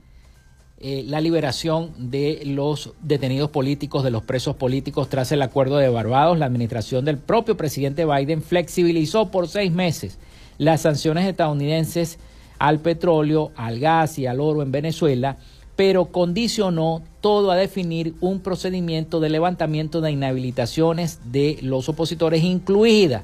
eh, 0.85 1.03
la 1.07 1.21
liberación 1.21 1.93
de 1.97 2.41
los 2.45 2.93
detenidos 3.01 3.49
políticos, 3.51 4.03
de 4.03 4.11
los 4.11 4.23
presos 4.23 4.57
políticos 4.57 5.07
tras 5.07 5.31
el 5.31 5.41
acuerdo 5.41 5.77
de 5.77 5.87
Barbados. 5.87 6.37
La 6.37 6.45
administración 6.45 7.05
del 7.05 7.17
propio 7.17 7.55
presidente 7.55 8.05
Biden 8.05 8.41
flexibilizó 8.41 9.31
por 9.31 9.47
seis 9.47 9.71
meses 9.71 10.19
las 10.57 10.81
sanciones 10.81 11.25
estadounidenses 11.25 12.19
al 12.59 12.79
petróleo, 12.79 13.51
al 13.55 13.79
gas 13.79 14.19
y 14.19 14.25
al 14.25 14.41
oro 14.41 14.61
en 14.61 14.73
Venezuela, 14.73 15.37
pero 15.77 16.07
condicionó 16.07 17.01
todo 17.21 17.51
a 17.51 17.55
definir 17.55 18.15
un 18.19 18.41
procedimiento 18.41 19.19
de 19.21 19.29
levantamiento 19.29 20.01
de 20.01 20.11
inhabilitaciones 20.11 21.19
de 21.31 21.59
los 21.61 21.87
opositores, 21.87 22.43
incluida 22.43 23.23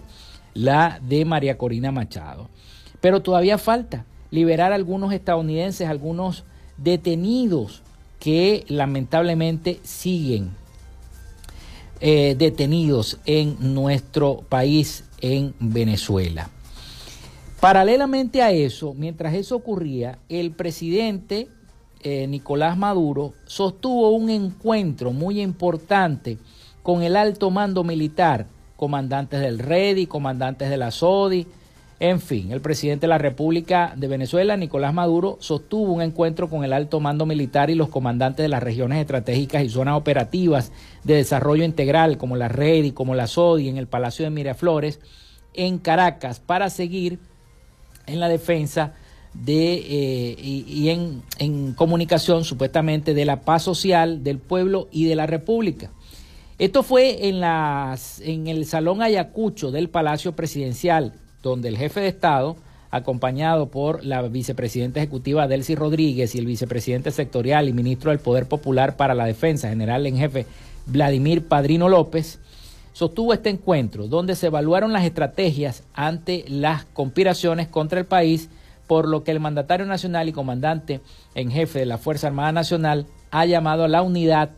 la 0.54 1.00
de 1.02 1.26
María 1.26 1.58
Corina 1.58 1.92
Machado. 1.92 2.50
Pero 3.02 3.22
todavía 3.22 3.58
falta 3.58 4.06
liberar 4.32 4.72
a 4.72 4.76
algunos 4.76 5.14
estadounidenses, 5.14 5.88
algunos 5.88 6.44
detenidos 6.78 7.82
que 8.20 8.66
lamentablemente 8.68 9.80
siguen 9.84 10.52
eh, 12.02 12.36
detenidos 12.38 13.18
en 13.26 13.74
nuestro 13.74 14.44
país, 14.48 15.06
en 15.22 15.54
Venezuela. 15.60 16.50
Paralelamente 17.60 18.42
a 18.42 18.52
eso, 18.52 18.94
mientras 18.94 19.34
eso 19.34 19.58
ocurría, 19.58 20.18
el 20.30 20.52
presidente 20.52 21.50
eh, 22.02 22.26
Nicolás 22.28 22.78
Maduro 22.78 23.34
sostuvo 23.46 24.12
un 24.12 24.30
encuentro 24.30 25.12
muy 25.12 25.42
importante 25.42 26.38
con 26.84 27.04
el 27.04 27.18
alto 27.18 27.52
mando 27.52 27.84
militar, 27.84 28.48
comandantes 28.78 29.42
del 29.42 29.60
REDI, 29.60 30.08
comandantes 30.08 30.70
de 30.70 30.78
la 30.78 30.92
SODI, 30.92 31.46
en 32.00 32.22
fin, 32.22 32.54
el 32.54 32.62
presidente 32.62 33.02
de 33.02 33.10
la 33.10 33.18
República 33.18 33.94
de 33.98 34.08
Venezuela, 34.08 34.56
Nicolás 34.56 34.94
Maduro, 34.94 35.38
sostuvo 35.42 35.92
un 35.92 36.02
encuentro 36.02 36.50
con 36.50 36.64
el 36.64 36.72
alto 36.72 37.02
mando 37.02 37.26
militar 37.26 37.70
y 37.70 37.76
los 37.76 37.90
comandantes 37.90 38.44
de 38.44 38.48
las 38.48 38.64
regiones 38.64 39.00
estratégicas 39.00 39.64
y 39.64 39.70
zonas 39.70 39.98
operativas 39.98 40.72
de 41.04 41.16
desarrollo 41.16 41.66
integral, 41.66 42.18
como 42.18 42.38
la 42.38 42.48
RED 42.48 42.86
y 42.86 42.92
como 42.94 43.16
la 43.16 43.28
SODI, 43.28 43.68
en 43.68 43.78
el 43.78 43.88
Palacio 43.88 44.24
de 44.24 44.32
Miraflores, 44.32 45.02
en 45.54 45.78
Caracas, 45.78 46.40
para 46.40 46.70
seguir 46.70 47.20
en 48.08 48.22
la 48.22 48.30
defensa 48.30 48.94
de, 49.34 49.74
eh, 49.74 50.36
y, 50.42 50.88
en, 50.90 51.22
en 51.38 51.74
comunicación 51.74 52.46
supuestamente 52.46 53.14
de 53.14 53.26
la 53.26 53.42
paz 53.42 53.64
social 53.64 54.24
del 54.24 54.40
pueblo 54.40 54.88
y 54.90 55.06
de 55.06 55.18
la 55.18 55.28
República. 55.28 55.92
Esto 56.60 56.82
fue 56.82 57.28
en, 57.28 57.42
las, 57.42 58.22
en 58.22 58.48
el 58.48 58.66
Salón 58.66 59.02
Ayacucho 59.02 59.72
del 59.72 59.90
Palacio 59.90 60.36
Presidencial, 60.36 61.14
donde 61.42 61.70
el 61.70 61.78
jefe 61.78 62.02
de 62.02 62.08
Estado, 62.08 62.56
acompañado 62.92 63.68
por 63.68 64.04
la 64.04 64.22
vicepresidenta 64.24 65.00
ejecutiva 65.00 65.48
Delcy 65.48 65.76
Rodríguez 65.76 66.34
y 66.34 66.40
el 66.40 66.46
vicepresidente 66.46 67.12
sectorial 67.12 67.70
y 67.70 67.74
ministro 67.74 68.12
del 68.12 68.20
Poder 68.20 68.48
Popular 68.48 68.98
para 68.98 69.14
la 69.14 69.26
Defensa, 69.26 69.70
general 69.70 70.06
en 70.06 70.18
jefe 70.18 70.46
Vladimir 70.88 71.48
Padrino 71.48 71.88
López, 71.88 72.40
sostuvo 72.94 73.34
este 73.34 73.50
encuentro 73.50 74.08
donde 74.08 74.36
se 74.36 74.48
evaluaron 74.48 74.92
las 74.92 75.06
estrategias 75.06 75.84
ante 75.94 76.46
las 76.48 76.86
conspiraciones 76.86 77.68
contra 77.68 78.00
el 78.00 78.06
país, 78.06 78.50
por 78.88 79.08
lo 79.08 79.24
que 79.24 79.32
el 79.32 79.40
mandatario 79.40 79.86
nacional 79.86 80.28
y 80.28 80.34
comandante 80.34 81.00
en 81.36 81.52
jefe 81.52 81.80
de 81.80 81.86
la 81.86 82.00
Fuerza 82.00 82.28
Armada 82.28 82.52
Nacional 82.52 83.06
ha 83.30 83.46
llamado 83.46 83.84
a 83.84 83.88
la 83.88 84.02
unidad, 84.02 84.50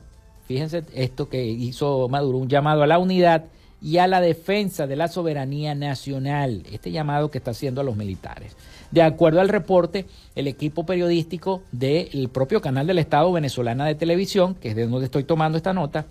fíjense 0.48 0.86
esto 0.94 1.28
que 1.28 1.46
hizo 1.46 2.08
Maduro, 2.08 2.38
un 2.38 2.48
llamado 2.48 2.82
a 2.82 2.88
la 2.88 2.98
unidad 2.98 3.44
y 3.82 3.98
a 3.98 4.08
la 4.08 4.22
defensa 4.22 4.86
de 4.86 4.96
la 4.96 5.08
soberanía 5.08 5.74
nacional, 5.74 6.64
este 6.72 6.92
llamado 6.92 7.32
que 7.32 7.40
está 7.40 7.52
haciendo 7.52 7.82
a 7.82 7.84
los 7.84 7.98
militares. 7.98 8.56
De 8.92 9.02
acuerdo 9.02 9.42
al 9.42 9.50
reporte, 9.50 10.06
el 10.36 10.48
equipo 10.48 10.86
periodístico 10.86 11.64
del 11.72 12.30
propio 12.32 12.62
canal 12.62 12.86
del 12.86 13.00
Estado 13.00 13.32
venezolana 13.32 13.86
de 13.86 13.96
televisión, 13.96 14.54
que 14.54 14.70
es 14.70 14.76
de 14.76 14.86
donde 14.86 15.06
estoy 15.06 15.24
tomando 15.24 15.58
esta 15.58 15.74
nota, 15.74 16.06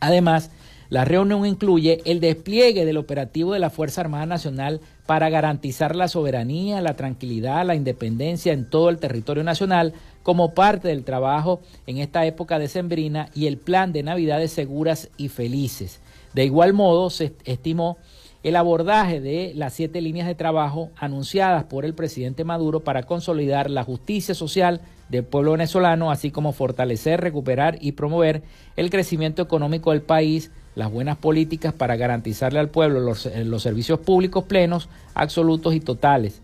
además, 0.00 0.50
la 0.88 1.04
reunión 1.04 1.46
incluye 1.46 2.00
el 2.04 2.18
despliegue 2.18 2.84
del 2.84 2.96
operativo 2.96 3.52
de 3.52 3.60
la 3.60 3.70
Fuerza 3.70 4.00
Armada 4.00 4.26
Nacional 4.26 4.80
para 5.06 5.30
garantizar 5.30 5.94
la 5.94 6.08
soberanía, 6.08 6.80
la 6.80 6.96
tranquilidad, 6.96 7.64
la 7.64 7.76
independencia 7.76 8.52
en 8.52 8.68
todo 8.68 8.88
el 8.88 8.98
territorio 8.98 9.44
nacional 9.44 9.92
como 10.24 10.52
parte 10.52 10.88
del 10.88 11.04
trabajo 11.04 11.60
en 11.86 11.98
esta 11.98 12.26
época 12.26 12.58
decembrina 12.58 13.28
y 13.36 13.46
el 13.46 13.56
plan 13.56 13.92
de 13.92 14.02
Navidades 14.02 14.50
seguras 14.50 15.10
y 15.16 15.28
felices. 15.28 16.00
De 16.34 16.44
igual 16.44 16.72
modo, 16.72 17.10
se 17.10 17.34
estimó 17.44 17.98
el 18.42 18.56
abordaje 18.56 19.20
de 19.20 19.52
las 19.54 19.74
siete 19.74 20.00
líneas 20.00 20.26
de 20.26 20.34
trabajo 20.34 20.90
anunciadas 20.96 21.64
por 21.64 21.84
el 21.84 21.94
presidente 21.94 22.44
Maduro 22.44 22.80
para 22.80 23.02
consolidar 23.02 23.70
la 23.70 23.84
justicia 23.84 24.34
social 24.34 24.80
del 25.10 25.24
pueblo 25.24 25.52
venezolano, 25.52 26.10
así 26.10 26.30
como 26.30 26.52
fortalecer, 26.52 27.20
recuperar 27.20 27.76
y 27.80 27.92
promover 27.92 28.42
el 28.76 28.90
crecimiento 28.90 29.42
económico 29.42 29.90
del 29.90 30.02
país, 30.02 30.52
las 30.74 30.90
buenas 30.90 31.18
políticas 31.18 31.74
para 31.74 31.96
garantizarle 31.96 32.60
al 32.60 32.70
pueblo 32.70 33.00
los, 33.00 33.26
eh, 33.26 33.44
servicios 33.58 33.98
públicos 33.98 34.44
plenos, 34.44 34.88
absolutos 35.14 35.74
y 35.74 35.80
totales. 35.80 36.40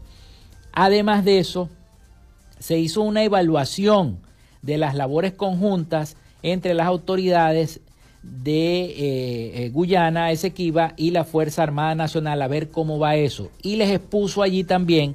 Además 0.73 1.25
de 1.25 1.39
eso, 1.39 1.71
se 2.59 2.79
hizo 2.79 3.03
una 3.03 3.23
evaluación 3.23 4.19
de 4.63 4.79
las 4.79 4.95
labores 4.95 5.33
conjuntas 5.33 6.17
entre 6.43 6.75
las 6.75 6.87
autoridades 6.87 7.81
de 8.43 8.85
eh, 8.85 9.65
eh, 9.65 9.71
Guyana, 9.73 10.33
Esequiba 10.33 10.95
y 10.97 11.11
la 11.11 11.25
Fuerza 11.25 11.63
Armada 11.63 11.95
Nacional 11.95 12.43
a 12.43 12.49
ver 12.49 12.71
cómo 12.71 12.99
va 12.99 13.17
eso. 13.17 13.51
Y 13.63 13.77
les 13.77 13.91
expuso 13.91 14.43
allí 14.43 14.65
también 14.65 15.15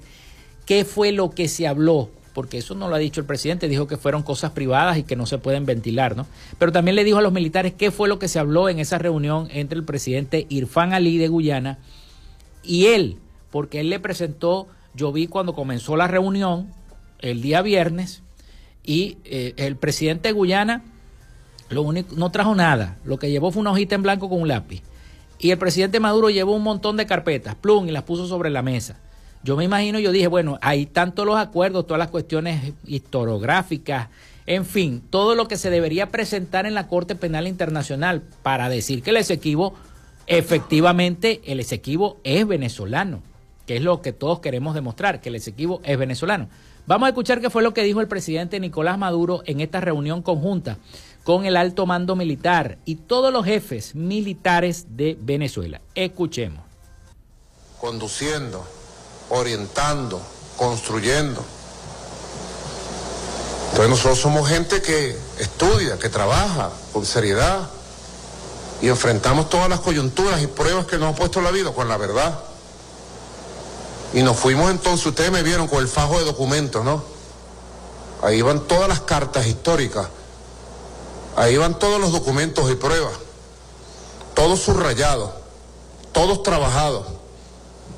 qué 0.65 0.85
fue 0.85 1.11
lo 1.11 1.31
que 1.31 1.47
se 1.47 1.67
habló, 1.67 2.09
porque 2.33 2.59
eso 2.59 2.75
no 2.75 2.87
lo 2.87 2.95
ha 2.95 2.99
dicho 2.99 3.19
el 3.19 3.27
presidente, 3.27 3.67
dijo 3.67 3.87
que 3.87 3.97
fueron 3.97 4.23
cosas 4.23 4.51
privadas 4.51 4.97
y 4.97 5.03
que 5.03 5.15
no 5.15 5.25
se 5.25 5.37
pueden 5.37 5.65
ventilar, 5.65 6.15
¿no? 6.15 6.25
Pero 6.57 6.71
también 6.71 6.95
le 6.95 7.03
dijo 7.03 7.17
a 7.17 7.21
los 7.21 7.33
militares 7.33 7.73
qué 7.77 7.91
fue 7.91 8.07
lo 8.07 8.19
que 8.19 8.27
se 8.27 8.39
habló 8.39 8.69
en 8.69 8.79
esa 8.79 8.97
reunión 8.97 9.47
entre 9.51 9.77
el 9.77 9.83
presidente 9.83 10.45
Irfán 10.49 10.93
Ali 10.93 11.17
de 11.17 11.27
Guyana 11.27 11.79
y 12.63 12.87
él, 12.87 13.17
porque 13.49 13.79
él 13.81 13.89
le 13.89 13.99
presentó, 13.99 14.67
yo 14.93 15.11
vi 15.11 15.27
cuando 15.27 15.53
comenzó 15.53 15.97
la 15.97 16.07
reunión 16.07 16.67
el 17.19 17.41
día 17.41 17.61
viernes, 17.61 18.23
y 18.83 19.17
eh, 19.25 19.53
el 19.57 19.75
presidente 19.75 20.29
de 20.29 20.33
Guyana 20.33 20.83
lo 21.71 21.81
único, 21.83 22.15
no 22.15 22.31
trajo 22.31 22.55
nada. 22.55 22.97
Lo 23.03 23.17
que 23.17 23.29
llevó 23.29 23.51
fue 23.51 23.61
una 23.61 23.71
hojita 23.71 23.95
en 23.95 24.03
blanco 24.03 24.29
con 24.29 24.41
un 24.41 24.47
lápiz. 24.47 24.81
Y 25.39 25.51
el 25.51 25.57
presidente 25.57 25.99
Maduro 25.99 26.29
llevó 26.29 26.55
un 26.55 26.63
montón 26.63 26.97
de 26.97 27.07
carpetas, 27.07 27.55
plum, 27.55 27.87
y 27.87 27.91
las 27.91 28.03
puso 28.03 28.27
sobre 28.27 28.49
la 28.49 28.61
mesa. 28.61 28.99
Yo 29.43 29.57
me 29.57 29.63
imagino, 29.63 29.97
yo 29.97 30.11
dije, 30.11 30.27
bueno, 30.27 30.59
hay 30.61 30.85
tanto 30.85 31.25
los 31.25 31.37
acuerdos, 31.37 31.87
todas 31.87 31.97
las 31.97 32.09
cuestiones 32.09 32.73
historiográficas, 32.85 34.09
en 34.45 34.65
fin, 34.65 35.01
todo 35.09 35.33
lo 35.33 35.47
que 35.47 35.57
se 35.57 35.69
debería 35.69 36.09
presentar 36.09 36.65
en 36.65 36.75
la 36.75 36.87
Corte 36.87 37.15
Penal 37.15 37.47
Internacional 37.47 38.21
para 38.43 38.69
decir 38.69 39.01
que 39.01 39.09
el 39.09 39.17
Esequibo, 39.17 39.73
efectivamente, 40.27 41.41
el 41.45 41.59
Esequibo 41.59 42.19
es 42.23 42.45
venezolano. 42.47 43.23
que 43.65 43.77
es 43.77 43.83
lo 43.83 44.01
que 44.01 44.11
todos 44.11 44.39
queremos 44.41 44.75
demostrar, 44.75 45.21
que 45.21 45.29
el 45.29 45.35
Esequibo 45.35 45.81
es 45.85 45.97
venezolano. 45.97 46.49
Vamos 46.87 47.05
a 47.05 47.09
escuchar 47.09 47.39
qué 47.39 47.49
fue 47.49 47.63
lo 47.63 47.73
que 47.73 47.83
dijo 47.83 48.01
el 48.01 48.07
presidente 48.07 48.59
Nicolás 48.59 48.97
Maduro 48.97 49.43
en 49.45 49.61
esta 49.61 49.79
reunión 49.79 50.23
conjunta 50.23 50.77
con 51.23 51.45
el 51.45 51.57
alto 51.57 51.85
mando 51.85 52.15
militar 52.15 52.77
y 52.85 52.95
todos 52.95 53.31
los 53.31 53.45
jefes 53.45 53.95
militares 53.95 54.85
de 54.89 55.17
Venezuela. 55.19 55.81
Escuchemos. 55.95 56.63
Conduciendo, 57.79 58.63
orientando, 59.29 60.21
construyendo. 60.57 61.43
Entonces 63.71 63.89
nosotros 63.89 64.19
somos 64.19 64.49
gente 64.49 64.81
que 64.81 65.15
estudia, 65.39 65.97
que 65.97 66.09
trabaja 66.09 66.71
con 66.91 67.05
seriedad 67.05 67.69
y 68.81 68.89
enfrentamos 68.89 69.49
todas 69.49 69.69
las 69.69 69.79
coyunturas 69.79 70.41
y 70.41 70.47
pruebas 70.47 70.85
que 70.87 70.97
nos 70.97 71.13
ha 71.13 71.15
puesto 71.15 71.39
la 71.41 71.51
vida 71.51 71.71
con 71.71 71.87
la 71.87 71.97
verdad. 71.97 72.37
Y 74.13 74.23
nos 74.23 74.37
fuimos 74.37 74.69
entonces, 74.69 75.05
ustedes 75.05 75.31
me 75.31 75.41
vieron 75.41 75.67
con 75.67 75.79
el 75.79 75.87
fajo 75.87 76.19
de 76.19 76.25
documentos, 76.25 76.83
¿no? 76.83 77.01
Ahí 78.23 78.41
van 78.41 78.59
todas 78.67 78.89
las 78.89 79.01
cartas 79.01 79.47
históricas, 79.47 80.07
ahí 81.35 81.57
van 81.57 81.77
todos 81.79 81.99
los 81.99 82.11
documentos 82.11 82.69
y 82.71 82.75
pruebas, 82.75 83.13
todos 84.33 84.59
subrayados, 84.59 85.31
todos 86.11 86.43
trabajados. 86.43 87.07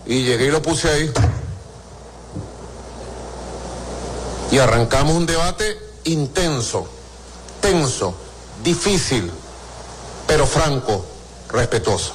Y 0.06 0.24
llegué 0.24 0.48
y 0.48 0.52
lo 0.52 0.62
puse 0.62 0.90
ahí. 0.90 1.12
Y 4.52 4.60
arrancamos 4.60 5.16
un 5.16 5.26
debate 5.26 5.80
intenso, 6.04 6.88
tenso, 7.62 8.14
difícil, 8.64 9.32
pero 10.28 10.46
franco, 10.46 11.06
respetuoso. 11.50 12.14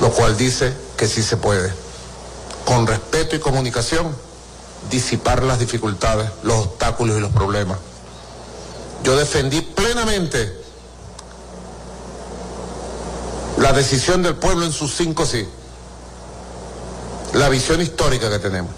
Lo 0.00 0.10
cual 0.10 0.36
dice 0.36 0.74
que 0.96 1.08
sí 1.08 1.22
se 1.22 1.36
puede, 1.36 1.72
con 2.64 2.86
respeto 2.86 3.36
y 3.36 3.40
comunicación, 3.40 4.14
disipar 4.90 5.42
las 5.42 5.58
dificultades, 5.58 6.30
los 6.42 6.66
obstáculos 6.66 7.16
y 7.16 7.20
los 7.20 7.32
problemas. 7.32 7.78
Yo 9.04 9.16
defendí 9.16 9.60
plenamente 9.60 10.54
la 13.58 13.72
decisión 13.72 14.22
del 14.22 14.36
pueblo 14.36 14.64
en 14.64 14.72
sus 14.72 14.94
cinco 14.94 15.26
sí, 15.26 15.46
la 17.34 17.48
visión 17.48 17.80
histórica 17.80 18.30
que 18.30 18.38
tenemos. 18.38 18.72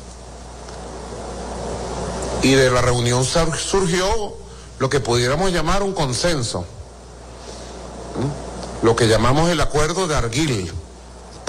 Y 2.42 2.54
de 2.54 2.70
la 2.70 2.80
reunión 2.80 3.24
surgió 3.24 4.36
lo 4.78 4.88
que 4.88 5.00
pudiéramos 5.00 5.52
llamar 5.52 5.82
un 5.82 5.92
consenso, 5.92 6.64
lo 8.82 8.96
que 8.96 9.08
llamamos 9.08 9.50
el 9.50 9.60
acuerdo 9.60 10.06
de 10.06 10.16
Arguil 10.16 10.72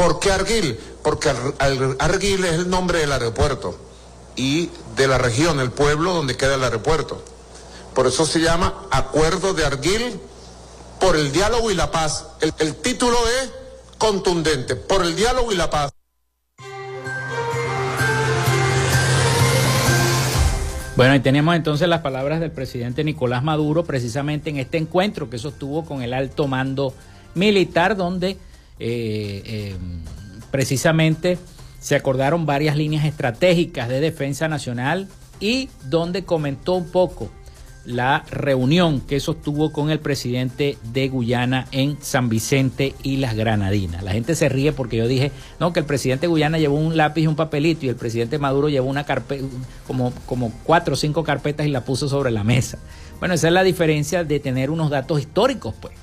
¿Por 0.02 0.20
qué 0.20 0.32
Arguil? 0.32 0.80
Porque 1.04 1.30
Arguil 2.00 2.44
es 2.46 2.54
el 2.54 2.70
nombre 2.72 3.00
del 3.00 3.12
aeropuerto 3.12 3.78
y 4.36 4.72
de 4.96 5.08
la 5.08 5.20
región, 5.20 5.60
el 5.60 5.70
pueblo 5.72 6.12
donde 6.14 6.36
queda 6.36 6.56
el 6.56 6.64
aeropuerto. 6.64 7.24
Por 7.94 8.08
eso 8.08 8.26
se 8.26 8.40
llama 8.40 8.74
Acuerdo 8.90 9.54
de 9.54 9.66
Arguil 9.66 10.20
por 11.00 11.18
el 11.18 11.32
diálogo 11.32 11.72
y 11.72 11.76
la 11.76 11.92
paz. 11.92 12.28
El, 12.40 12.76
título 12.76 13.18
es 13.42 13.52
contundente, 13.98 14.76
por 14.76 15.04
el 15.04 15.16
diálogo 15.16 15.52
y 15.52 15.56
la 15.56 15.70
paz. 15.70 15.92
Bueno, 20.96 21.16
y 21.16 21.20
tenemos 21.20 21.56
entonces 21.56 21.88
las 21.88 22.02
palabras 22.02 22.40
del 22.40 22.52
presidente 22.52 23.04
Nicolás 23.04 23.44
Maduro 23.44 23.84
precisamente 23.84 24.52
en 24.52 24.58
este 24.58 24.78
encuentro 24.78 25.30
que 25.30 25.40
sostuvo 25.40 25.84
con 25.84 26.02
el 26.02 26.14
alto 26.14 26.48
mando 26.48 26.94
militar, 27.34 27.98
donde 27.98 28.32
eh, 28.32 28.38
eh, 28.80 29.76
precisamente 30.52 31.40
se 31.80 31.96
acordaron 31.96 32.46
varias 32.46 32.78
líneas 32.78 33.06
estratégicas 33.06 33.90
de 33.90 34.00
defensa 34.00 34.48
nacional 34.48 35.08
y 35.40 35.70
donde 35.90 36.24
comentó 36.24 36.74
un 36.74 36.92
poco 36.92 37.32
la 37.86 38.24
reunión 38.30 39.02
que 39.02 39.20
sostuvo 39.20 39.72
con 39.72 39.90
el 39.90 40.00
presidente 40.00 40.78
de 40.94 41.10
Guyana 41.10 41.68
en 41.72 41.98
San 42.02 42.30
Vicente 42.30 42.94
y 43.02 43.18
las 43.18 43.36
Granadinas. 43.36 44.04
La 44.04 44.12
gente 44.12 44.36
se 44.36 44.50
ríe 44.50 44.72
porque 44.72 44.98
yo 44.98 45.08
dije, 45.08 45.32
no, 45.60 45.74
que 45.74 45.80
el 45.80 45.86
presidente 45.86 46.28
de 46.28 46.30
Guyana 46.30 46.60
llevó 46.60 46.76
un 46.76 46.96
lápiz 46.96 47.22
y 47.22 47.28
un 47.28 47.36
papelito 47.36 47.86
y 47.86 47.90
el 47.90 47.96
presidente 47.96 48.38
Maduro 48.38 48.70
llevó 48.70 48.90
una 48.90 49.04
carpeta, 49.04 49.44
como, 49.88 50.14
como 50.26 50.52
cuatro 50.64 50.94
o 50.94 50.98
cinco 50.98 51.24
carpetas 51.24 51.66
y 51.66 51.70
la 51.70 51.84
puso 51.84 52.08
sobre 52.08 52.32
la 52.32 52.44
mesa. 52.44 52.78
Bueno, 53.20 53.34
esa 53.34 53.48
es 53.48 53.54
la 53.54 53.64
diferencia 53.64 54.24
de 54.24 54.40
tener 54.40 54.70
unos 54.70 54.90
datos 54.90 55.20
históricos, 55.20 55.74
pues. 55.80 55.94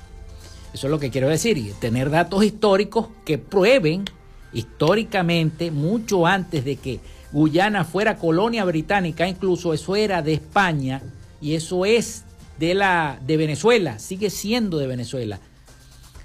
Eso 0.73 0.87
es 0.87 0.91
lo 0.91 0.99
que 0.99 1.09
quiero 1.09 1.29
decir, 1.29 1.57
y 1.57 1.71
tener 1.79 2.09
datos 2.09 2.43
históricos 2.43 3.07
que 3.25 3.37
prueben 3.37 4.05
históricamente, 4.53 5.71
mucho 5.71 6.27
antes 6.27 6.63
de 6.63 6.75
que 6.75 6.99
Guyana 7.31 7.85
fuera 7.85 8.17
colonia 8.17 8.65
británica, 8.65 9.27
incluso 9.27 9.73
eso 9.73 9.95
era 9.95 10.21
de 10.21 10.33
España 10.33 11.01
y 11.41 11.55
eso 11.55 11.85
es 11.85 12.25
de 12.59 12.73
la 12.73 13.19
de 13.25 13.37
Venezuela, 13.37 13.99
sigue 13.99 14.29
siendo 14.29 14.77
de 14.77 14.87
Venezuela. 14.87 15.39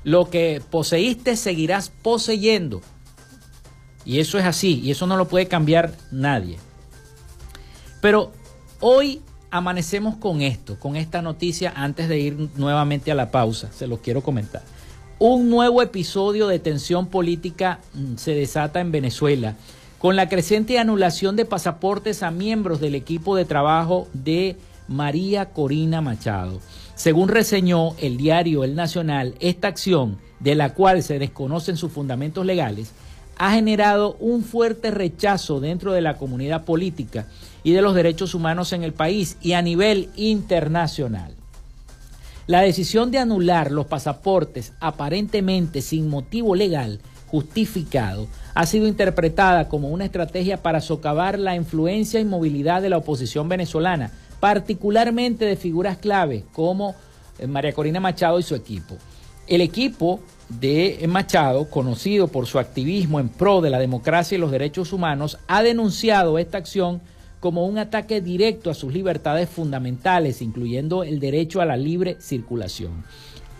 Lo 0.02 0.28
que 0.28 0.60
poseíste 0.70 1.36
seguirás 1.36 1.90
poseyendo. 2.02 2.82
Y 4.04 4.20
eso 4.20 4.38
es 4.38 4.44
así, 4.44 4.80
y 4.80 4.90
eso 4.90 5.06
no 5.06 5.16
lo 5.16 5.28
puede 5.28 5.46
cambiar 5.46 5.94
nadie. 6.10 6.58
Pero 8.02 8.32
hoy 8.80 9.22
amanecemos 9.50 10.16
con 10.16 10.42
esto, 10.42 10.78
con 10.78 10.96
esta 10.96 11.22
noticia 11.22 11.72
antes 11.74 12.08
de 12.08 12.18
ir 12.18 12.48
nuevamente 12.56 13.10
a 13.12 13.14
la 13.14 13.30
pausa, 13.30 13.72
se 13.72 13.86
los 13.86 14.00
quiero 14.00 14.20
comentar. 14.20 14.62
Un 15.18 15.48
nuevo 15.48 15.80
episodio 15.80 16.48
de 16.48 16.58
tensión 16.58 17.06
política 17.06 17.80
mm, 17.94 18.16
se 18.16 18.34
desata 18.34 18.80
en 18.80 18.90
Venezuela 18.90 19.54
con 19.98 20.16
la 20.16 20.28
creciente 20.28 20.78
anulación 20.78 21.34
de 21.34 21.46
pasaportes 21.46 22.22
a 22.22 22.30
miembros 22.30 22.78
del 22.78 22.94
equipo 22.94 23.36
de 23.36 23.46
trabajo 23.46 24.06
de 24.12 24.58
María 24.89 25.47
Corina 25.47 26.01
Machado. 26.01 26.61
Según 26.95 27.28
reseñó 27.28 27.95
el 27.99 28.16
diario 28.16 28.64
El 28.64 28.74
Nacional, 28.74 29.35
esta 29.41 29.68
acción, 29.68 30.18
de 30.41 30.55
la 30.55 30.74
cual 30.74 31.03
se 31.03 31.18
desconocen 31.18 31.76
sus 31.76 31.93
fundamentos 31.93 32.45
legales, 32.45 32.93
ha 33.37 33.53
generado 33.53 34.16
un 34.20 34.45
fuerte 34.45 34.91
rechazo 34.91 35.61
dentro 35.61 35.93
de 35.93 36.01
la 36.01 36.16
comunidad 36.16 36.64
política 36.64 37.26
y 37.62 37.72
de 37.72 37.82
los 37.82 37.95
derechos 37.95 38.35
humanos 38.35 38.72
en 38.72 38.85
el 38.85 38.93
país 38.93 39.37
y 39.41 39.53
a 39.53 39.62
nivel 39.62 40.11
internacional. 40.16 41.35
La 42.47 42.61
decisión 42.61 43.11
de 43.11 43.18
anular 43.18 43.72
los 43.72 43.87
pasaportes 43.87 44.74
aparentemente 44.78 45.80
sin 45.80 46.09
motivo 46.09 46.55
legal 46.55 47.01
justificado 47.26 48.28
ha 48.55 48.66
sido 48.66 48.87
interpretada 48.87 49.68
como 49.68 49.89
una 49.89 50.05
estrategia 50.05 50.62
para 50.62 50.80
socavar 50.80 51.39
la 51.39 51.57
influencia 51.57 52.20
y 52.20 52.24
movilidad 52.24 52.82
de 52.82 52.91
la 52.91 52.99
oposición 52.99 53.49
venezolana, 53.49 54.12
particularmente 54.45 55.47
de 55.47 55.57
figuras 55.57 55.97
clave 55.97 56.45
como 56.53 56.95
eh, 57.38 57.47
María 57.47 57.72
Corina 57.72 57.99
Machado 57.99 58.38
y 58.38 58.42
su 58.42 58.55
equipo. 58.55 58.99
El 59.47 59.62
equipo 59.62 60.20
de 60.51 61.03
Machado, 61.09 61.70
conocido 61.70 62.28
por 62.28 62.45
su 62.45 62.59
activismo 62.59 63.20
en 63.20 63.30
pro 63.30 63.62
de 63.62 63.70
la 63.70 63.78
democracia 63.78 64.36
y 64.36 64.38
los 64.38 64.51
derechos 64.51 64.92
humanos, 64.92 65.38
ha 65.49 65.62
denunciado 65.62 66.38
esta 66.38 66.59
acción 66.59 67.01
como 67.40 67.64
un 67.64 67.78
ataque 67.78 68.20
directo 68.20 68.68
a 68.68 68.74
sus 68.74 68.92
libertades 68.92 69.49
fundamentales, 69.49 70.42
incluyendo 70.42 71.05
el 71.05 71.20
derecho 71.20 71.62
a 71.62 71.64
la 71.64 71.78
libre 71.78 72.18
circulación. 72.20 73.03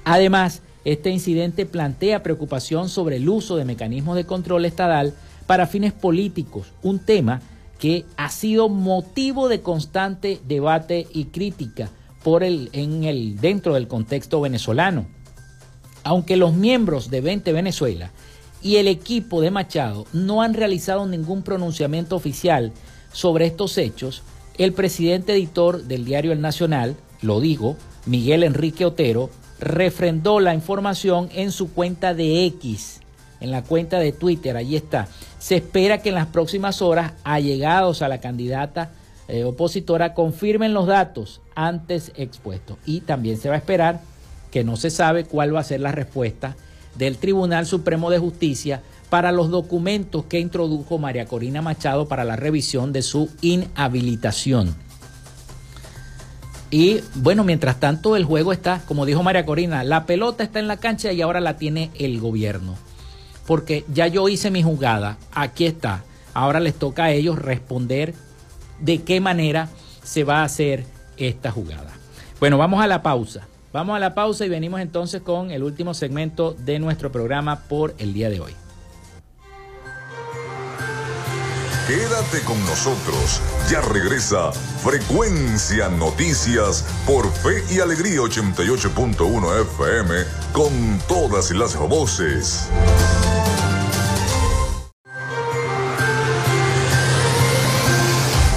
Además, 0.05 0.61
este 0.85 1.09
incidente 1.09 1.64
plantea 1.64 2.22
preocupación 2.22 2.91
sobre 2.91 3.16
el 3.16 3.26
uso 3.26 3.57
de 3.57 3.64
mecanismos 3.64 4.16
de 4.16 4.26
control 4.26 4.66
estatal 4.66 5.14
para 5.47 5.66
fines 5.66 5.95
políticos, 5.95 6.74
un 6.82 6.99
tema 6.99 7.41
que 7.79 8.05
ha 8.16 8.31
sido 8.31 8.68
motivo 8.68 9.49
de 9.49 9.61
constante 9.61 10.41
debate 10.47 11.07
y 11.12 11.27
crítica 11.27 11.91
por 12.22 12.43
el, 12.43 12.70
en 12.72 13.05
el, 13.05 13.41
dentro 13.41 13.75
del 13.75 13.89
contexto 13.89 14.41
venezolano. 14.41 15.07
Aunque 16.03 16.37
los 16.37 16.55
miembros 16.55 17.11
de 17.11 17.20
20 17.20 17.53
Venezuela 17.53 18.11
y 18.62 18.77
el 18.77 18.89
equipo 18.89 19.41
de 19.41 19.51
Machado 19.51 20.07
no 20.12 20.43
han 20.43 20.55
realizado 20.55 21.07
ningún 21.07 21.43
pronunciamiento 21.43 22.16
oficial 22.16 22.72
sobre 23.12 23.47
estos 23.47 23.79
hechos, 23.79 24.22
el 24.59 24.72
presidente 24.72 25.33
editor 25.33 25.85
del 25.85 26.05
diario 26.05 26.33
El 26.33 26.41
Nacional, 26.41 26.97
lo 27.22 27.41
digo, 27.41 27.77
Miguel 28.07 28.43
Enrique 28.43 28.85
Otero, 28.85 29.31
refrendó 29.61 30.41
la 30.41 30.55
información 30.55 31.29
en 31.35 31.53
su 31.53 31.72
cuenta 31.72 32.14
de 32.14 32.47
X, 32.47 33.01
en 33.45 33.51
la 33.51 33.62
cuenta 33.62 33.99
de 33.99 34.12
Twitter, 34.12 34.57
allí 34.57 34.74
está. 34.74 35.07
Se 35.38 35.57
espera 35.57 35.99
que 35.99 36.09
en 36.09 36.14
las 36.14 36.26
próximas 36.28 36.80
horas, 36.80 37.12
allegados 37.22 38.01
a 38.01 38.09
la 38.09 38.18
candidata 38.18 38.90
eh, 39.28 39.45
opositora, 39.45 40.14
confirmen 40.14 40.72
los 40.72 40.86
datos 40.86 41.42
antes 41.55 42.11
expuestos. 42.16 42.78
Y 42.86 43.03
también 43.03 43.36
se 43.36 43.51
va 43.51 43.55
a 43.55 43.59
esperar 43.59 44.01
que 44.51 44.64
no 44.64 44.76
se 44.76 44.88
sabe 44.90 45.24
cuál 45.24 45.55
va 45.55 45.61
a 45.61 45.64
ser 45.64 45.80
la 45.80 45.92
respuesta 45.92 46.57
del 46.97 47.18
Tribunal 47.18 47.66
Supremo 47.66 48.11
de 48.11 48.18
Justicia 48.18 48.82
para 49.11 49.30
los 49.30 49.51
documentos 49.51 50.24
que 50.24 50.40
introdujo 50.40 50.99
María 50.99 51.26
Corina 51.26 51.61
Machado 51.61 52.09
para 52.09 52.24
la 52.24 52.36
revisión 52.36 52.92
de 52.92 53.03
su 53.03 53.28
inhabilitación. 53.42 54.74
Y 56.70 57.01
bueno, 57.16 57.45
mientras 57.45 57.78
tanto 57.78 58.16
el 58.16 58.24
juego 58.24 58.53
está, 58.53 58.82
como 58.86 59.05
dijo 59.05 59.22
María 59.22 59.45
Corina, 59.45 59.84
la 59.84 60.07
pelota 60.07 60.42
está 60.42 60.61
en 60.61 60.66
la 60.66 60.78
cancha 60.78 61.12
y 61.12 61.20
ahora 61.20 61.40
la 61.40 61.59
tiene 61.59 61.90
el 61.99 62.18
gobierno. 62.18 62.74
Porque 63.47 63.84
ya 63.92 64.07
yo 64.07 64.28
hice 64.28 64.51
mi 64.51 64.62
jugada, 64.62 65.18
aquí 65.32 65.66
está. 65.66 66.05
Ahora 66.32 66.61
les 66.61 66.74
toca 66.74 67.05
a 67.05 67.12
ellos 67.12 67.38
responder 67.38 68.14
de 68.80 69.03
qué 69.03 69.20
manera 69.20 69.68
se 70.03 70.24
va 70.24 70.40
a 70.40 70.45
hacer 70.45 70.84
esta 71.16 71.51
jugada. 71.51 71.92
Bueno, 72.40 72.59
vamos 72.59 72.82
a 72.82 72.86
la 72.86 73.03
pausa. 73.03 73.47
Vamos 73.72 73.97
a 73.97 73.99
la 73.99 74.14
pausa 74.14 74.45
y 74.47 74.49
venimos 74.49 74.80
entonces 74.80 75.22
con 75.22 75.51
el 75.51 75.62
último 75.62 75.95
segmento 75.95 76.53
de 76.53 76.78
nuestro 76.78 77.11
programa 77.11 77.61
por 77.61 77.95
el 77.99 78.12
día 78.12 78.30
de 78.30 78.40
hoy. 78.40 78.53
Quédate 81.86 82.40
con 82.47 82.59
nosotros. 82.64 83.42
Ya 83.70 83.82
regresa 83.82 84.53
Frecuencia 84.53 85.90
Noticias 85.90 86.82
por 87.07 87.30
Fe 87.30 87.62
y 87.70 87.80
Alegría 87.80 88.20
88.1 88.20 89.61
FM 89.61 90.14
con 90.53 90.99
todas 91.07 91.51
las 91.51 91.76
voces. 91.76 92.70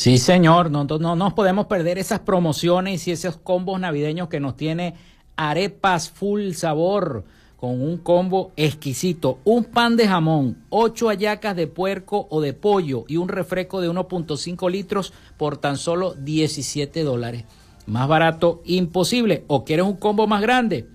Sí, 0.00 0.16
señor, 0.16 0.70
no, 0.70 0.84
no, 0.84 1.14
nos 1.14 1.34
podemos 1.34 1.66
perder 1.66 1.98
esas 1.98 2.20
promociones 2.20 3.06
y 3.06 3.10
esos 3.10 3.36
combos 3.36 3.78
navideños 3.78 4.30
que 4.30 4.40
nos 4.40 4.56
tiene 4.56 4.94
Arepas 5.36 6.08
Full 6.08 6.52
Sabor 6.52 7.24
con 7.58 7.82
un 7.82 7.98
combo 7.98 8.50
exquisito, 8.56 9.40
un 9.44 9.64
pan 9.64 9.98
de 9.98 10.08
jamón, 10.08 10.56
ocho 10.70 11.08
hallacas 11.10 11.54
de 11.54 11.66
puerco 11.66 12.28
o 12.30 12.40
de 12.40 12.54
pollo 12.54 13.04
y 13.08 13.18
un 13.18 13.28
refresco 13.28 13.82
de 13.82 13.90
1.5 13.90 14.70
litros 14.70 15.12
por 15.36 15.58
tan 15.58 15.76
solo 15.76 16.14
17 16.14 17.04
dólares. 17.04 17.44
Más 17.84 18.08
barato 18.08 18.62
imposible. 18.64 19.44
¿O 19.48 19.66
quieres 19.66 19.84
un 19.84 19.98
combo 19.98 20.26
más 20.26 20.40
grande? 20.40 20.88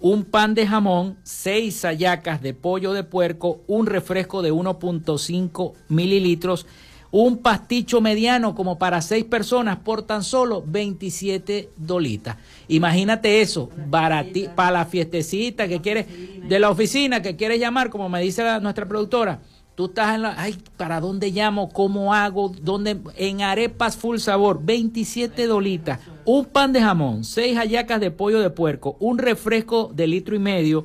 un 0.00 0.24
pan 0.24 0.54
de 0.54 0.66
jamón, 0.66 1.18
seis 1.24 1.82
hallacas 1.82 2.40
de 2.40 2.54
pollo 2.54 2.94
de 2.94 3.04
puerco, 3.04 3.60
un 3.66 3.86
refresco 3.86 4.40
de 4.40 4.50
1.5 4.50 5.74
mililitros, 5.88 6.66
un 7.12 7.38
pasticho 7.38 8.00
mediano 8.00 8.54
como 8.54 8.78
para 8.78 9.02
seis 9.02 9.24
personas 9.24 9.78
por 9.78 10.02
tan 10.02 10.22
solo 10.22 10.62
27 10.66 11.70
dolitas. 11.76 12.36
Imagínate 12.68 13.40
eso, 13.40 13.68
para 13.90 14.24
la 14.56 14.84
fiestecita 14.86 15.66
que 15.66 15.80
quieres, 15.80 16.06
de 16.48 16.58
la 16.58 16.70
oficina 16.70 17.22
que 17.22 17.36
quieres 17.36 17.58
llamar, 17.58 17.90
como 17.90 18.08
me 18.08 18.20
dice 18.20 18.42
nuestra 18.60 18.86
productora 18.86 19.40
Tú 19.80 19.86
estás 19.86 20.14
en 20.14 20.20
la, 20.20 20.34
ay, 20.36 20.58
¿para 20.76 21.00
dónde 21.00 21.30
llamo? 21.30 21.70
¿Cómo 21.70 22.12
hago? 22.12 22.50
¿Dónde? 22.50 23.00
En 23.16 23.40
arepas 23.40 23.96
full 23.96 24.18
sabor, 24.18 24.60
27 24.62 25.46
dolitas, 25.46 26.00
un 26.26 26.44
pan 26.44 26.74
de 26.74 26.82
jamón, 26.82 27.24
seis 27.24 27.56
hallacas 27.56 27.98
de 27.98 28.10
pollo 28.10 28.40
de 28.40 28.50
puerco, 28.50 28.98
un 29.00 29.16
refresco 29.16 29.90
de 29.94 30.06
litro 30.06 30.36
y 30.36 30.38
medio 30.38 30.84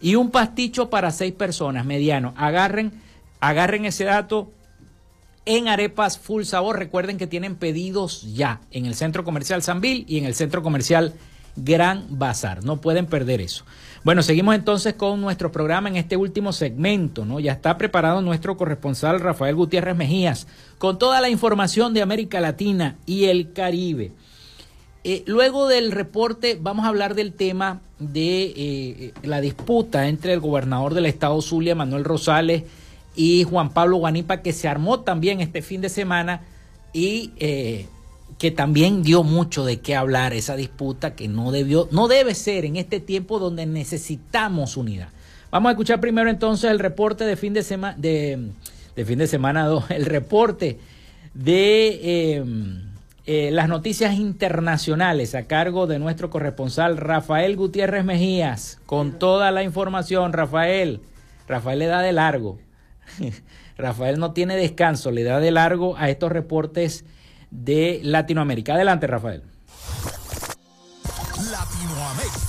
y 0.00 0.16
un 0.16 0.32
pasticho 0.32 0.90
para 0.90 1.12
seis 1.12 1.32
personas, 1.32 1.86
mediano. 1.86 2.34
Agarren, 2.36 2.90
agarren 3.38 3.84
ese 3.84 4.02
dato 4.06 4.50
en 5.44 5.68
arepas 5.68 6.18
full 6.18 6.44
sabor. 6.44 6.78
Recuerden 6.78 7.18
que 7.18 7.26
tienen 7.26 7.56
pedidos 7.56 8.34
ya 8.34 8.60
en 8.70 8.86
el 8.86 8.94
centro 8.94 9.24
comercial 9.24 9.62
Sanvil 9.62 10.04
y 10.08 10.18
en 10.18 10.24
el 10.24 10.34
centro 10.34 10.62
comercial 10.62 11.14
Gran 11.56 12.06
Bazar. 12.10 12.64
No 12.64 12.80
pueden 12.80 13.06
perder 13.06 13.40
eso. 13.40 13.64
Bueno, 14.04 14.22
seguimos 14.22 14.54
entonces 14.54 14.94
con 14.94 15.20
nuestro 15.20 15.52
programa 15.52 15.88
en 15.88 15.96
este 15.96 16.16
último 16.16 16.52
segmento, 16.52 17.24
¿no? 17.24 17.38
Ya 17.38 17.52
está 17.52 17.78
preparado 17.78 18.20
nuestro 18.20 18.56
corresponsal 18.56 19.20
Rafael 19.20 19.54
Gutiérrez 19.54 19.96
Mejías 19.96 20.48
con 20.78 20.98
toda 20.98 21.20
la 21.20 21.28
información 21.28 21.94
de 21.94 22.02
América 22.02 22.40
Latina 22.40 22.96
y 23.06 23.26
el 23.26 23.52
Caribe. 23.52 24.12
Eh, 25.04 25.24
luego 25.26 25.68
del 25.68 25.90
reporte 25.92 26.58
vamos 26.60 26.84
a 26.84 26.88
hablar 26.88 27.14
del 27.14 27.32
tema 27.32 27.80
de 27.98 28.54
eh, 28.56 29.12
la 29.22 29.40
disputa 29.40 30.08
entre 30.08 30.32
el 30.32 30.40
gobernador 30.40 30.94
del 30.94 31.06
estado 31.06 31.40
Zulia, 31.42 31.74
Manuel 31.74 32.04
Rosales, 32.04 32.64
y 33.14 33.44
Juan 33.44 33.70
Pablo 33.70 33.98
Guanipa, 33.98 34.42
que 34.42 34.52
se 34.52 34.68
armó 34.68 35.00
también 35.00 35.40
este 35.40 35.62
fin 35.62 35.80
de 35.80 35.88
semana 35.88 36.42
y 36.92 37.32
eh, 37.38 37.86
que 38.38 38.50
también 38.50 39.02
dio 39.02 39.22
mucho 39.22 39.64
de 39.64 39.80
qué 39.80 39.94
hablar 39.94 40.32
esa 40.32 40.56
disputa 40.56 41.14
que 41.14 41.28
no 41.28 41.52
debió, 41.52 41.88
no 41.90 42.08
debe 42.08 42.34
ser 42.34 42.64
en 42.64 42.76
este 42.76 43.00
tiempo 43.00 43.38
donde 43.38 43.66
necesitamos 43.66 44.76
unidad. 44.76 45.08
Vamos 45.50 45.68
a 45.68 45.72
escuchar 45.72 46.00
primero 46.00 46.30
entonces 46.30 46.70
el 46.70 46.78
reporte 46.78 47.24
de 47.24 47.36
fin 47.36 47.52
de 47.52 47.62
semana, 47.62 47.96
de, 47.98 48.52
fin 49.04 49.18
de 49.18 49.26
semana, 49.26 49.68
el 49.90 50.06
reporte 50.06 50.78
de 51.34 52.36
em, 52.36 52.92
eh, 53.26 53.50
las 53.52 53.68
noticias 53.68 54.14
internacionales 54.14 55.34
a 55.34 55.44
cargo 55.44 55.86
de 55.86 55.98
nuestro 55.98 56.30
corresponsal 56.30 56.96
Rafael 56.96 57.56
Gutiérrez 57.56 58.04
Mejías, 58.04 58.80
con 58.86 59.18
toda 59.18 59.50
la 59.50 59.62
información. 59.62 60.32
Rafael, 60.32 61.00
Rafael 61.46 61.78
le 61.78 61.86
da 61.86 62.00
de 62.00 62.12
largo. 62.12 62.58
Rafael 63.76 64.18
no 64.18 64.32
tiene 64.32 64.56
descanso, 64.56 65.10
le 65.10 65.24
da 65.24 65.40
de 65.40 65.50
largo 65.50 65.96
a 65.96 66.08
estos 66.10 66.30
reportes 66.30 67.04
de 67.50 68.00
Latinoamérica. 68.02 68.74
Adelante, 68.74 69.06
Rafael. 69.06 69.42
Latinoamérica. 71.50 72.42